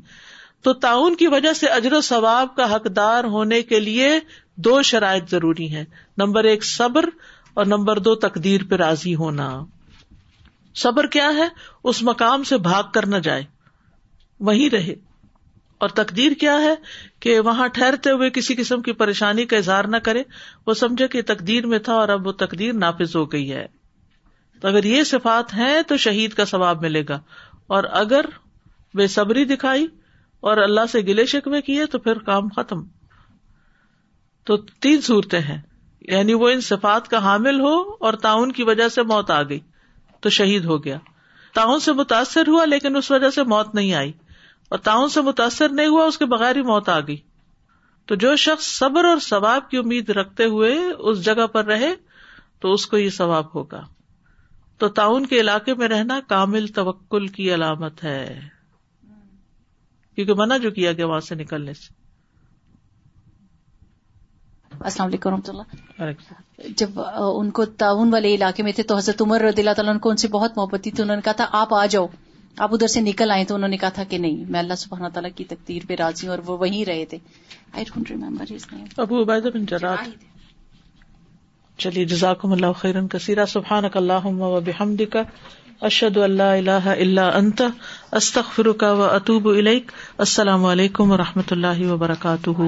[0.67, 4.19] تو تعاون کی وجہ سے اجر و ثواب کا حقدار ہونے کے لیے
[4.55, 5.83] دو شرائط ضروری ہیں۔
[6.17, 7.05] نمبر ایک، صبر
[7.53, 9.65] اور نمبر دو، تقدیر پہ راضی ہونا۔
[10.75, 11.47] صبر کیا ہے؟
[11.83, 13.43] اس مقام سے بھاگ کر نہ جائے،
[14.39, 14.95] وہیں رہے۔
[15.77, 16.75] اور تقدیر کیا ہے؟
[17.19, 20.23] کہ وہاں ٹھہرتے ہوئے کسی قسم کی پریشانی کا اظہار نہ کرے۔
[20.67, 23.65] وہ سمجھے کہ تقدیر میں تھا اور اب وہ تقدیر نافذ ہو گئی ہے۔
[24.61, 27.19] تو اگر یہ صفات ہیں تو شہید کا ثواب ملے گا۔
[27.67, 28.25] اور اگر
[28.93, 29.87] بے صبری دکھائی
[30.39, 32.83] اور اللہ سے گلے شکوے کیے تو پھر کام ختم۔
[34.43, 35.61] تو تین صورتیں ہیں۔
[36.01, 39.59] یعنی وہ ان صفات کا حامل ہو اور تعاون کی وجہ سے موت آ گئی۔
[40.21, 40.97] تو شہید ہو گیا۔
[41.53, 44.11] تعاون سے متاثر ہوا لیکن اس وجہ سے موت نہیں آئی۔
[44.69, 47.17] اور تعاون سے متاثر نہیں ہوا، اس کے بغیر ہی موت آ گئی۔
[48.05, 51.95] تو جو شخص صبر اور ثواب کی امید رکھتے ہوئے اس جگہ پر رہے،
[52.59, 53.85] تو اس کو یہ ثواب ہوگا۔
[54.77, 58.56] تو تعاون کے علاقے میں رہنا کامل توکل کی علامت ہے۔
[60.17, 61.93] کیونکہ منع جو کیا گیا وہاں سے نکلنے سے۔
[64.79, 66.03] السلام علیکم رحمۃ اللہ۔
[66.77, 70.09] جب ان کو تعاون والے علاقے میں تھے تو حضرت عمر رضی اللہ تعالیٰ کو
[70.09, 72.07] ان سے بہت محبت تھی تو انہوں نے کہا تھا آپ آ جاؤ۔
[72.57, 75.07] آپ ادھر سے نکل آئے تو انہوں نے کہا تھا کہ نہیں میں اللہ سبحانہ
[75.07, 77.17] تعالیٰ کی تقدیر پہ راضی ہوں اور وہ وہیں رہے تھے۔
[77.73, 78.53] آئی ڈونٹ ریمبر
[78.97, 80.09] ابو عبید بن جرات۔
[81.77, 85.17] چلیے جزاکم اللہ خیرن کثیرہ۔ سبحان اللہ و بحمدک۔
[85.81, 87.61] اشد اللہ اللہ اللہ انت
[88.11, 92.61] استخر کا و اطوب الک السلام علیکم و رحمۃ اللہ وبرکاتہ۔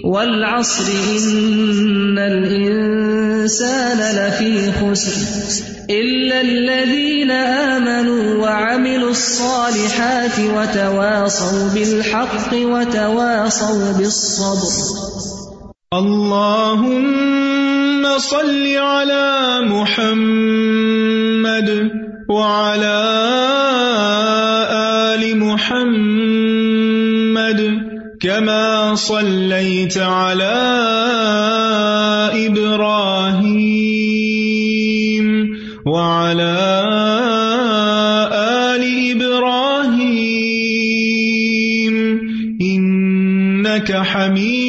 [0.03, 2.17] والعصر ان
[3.49, 5.21] الانسان لفی خسر
[5.89, 14.73] إلا الذين آمنوا وعملوا الصالحات وتواصوا بالحق وتواصوا بالصبر.
[15.93, 16.99] اللهم
[18.19, 21.69] صل على محمد
[22.29, 23.01] وعلى
[24.77, 27.61] آل محمد
[28.21, 30.55] كما صليت على
[32.45, 32.98] إبراهيم
[43.89, 44.68] إنك